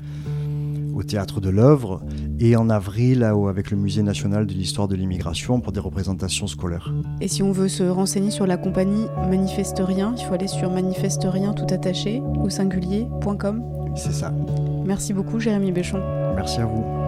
au 0.94 1.04
théâtre 1.04 1.42
de 1.42 1.50
l'œuvre, 1.50 2.02
et 2.40 2.56
en 2.56 2.70
avril 2.70 3.24
avec 3.24 3.72
le 3.72 3.78
Musée 3.78 4.04
national 4.04 4.46
de 4.46 4.54
l'histoire 4.54 4.88
de 4.88 4.96
l'immigration 4.96 5.60
pour 5.60 5.72
des 5.72 5.80
représentations 5.80 6.48
scolaires. 6.48 6.94
Et 7.22 7.28
si 7.28 7.44
on 7.44 7.52
veut 7.52 7.68
se 7.68 7.84
renseigner 7.84 8.32
sur 8.32 8.48
la 8.48 8.58
compagnie 8.58 9.08
Manifeste 9.30 9.82
Rien, 9.86 10.16
il 10.18 10.24
faut 10.24 10.34
aller 10.34 10.48
sur 10.48 10.72
manifesterien 10.72 11.54
tout 11.54 11.74
attaché 11.74 12.22
au 12.42 12.50
singulier.com. 12.50 13.64
C'est 13.96 14.14
ça. 14.14 14.34
Merci 14.86 15.14
beaucoup 15.14 15.40
Jérémy 15.40 15.72
Béchon. 15.72 16.02
Merci 16.36 16.60
à 16.60 16.66
vous. 16.66 17.05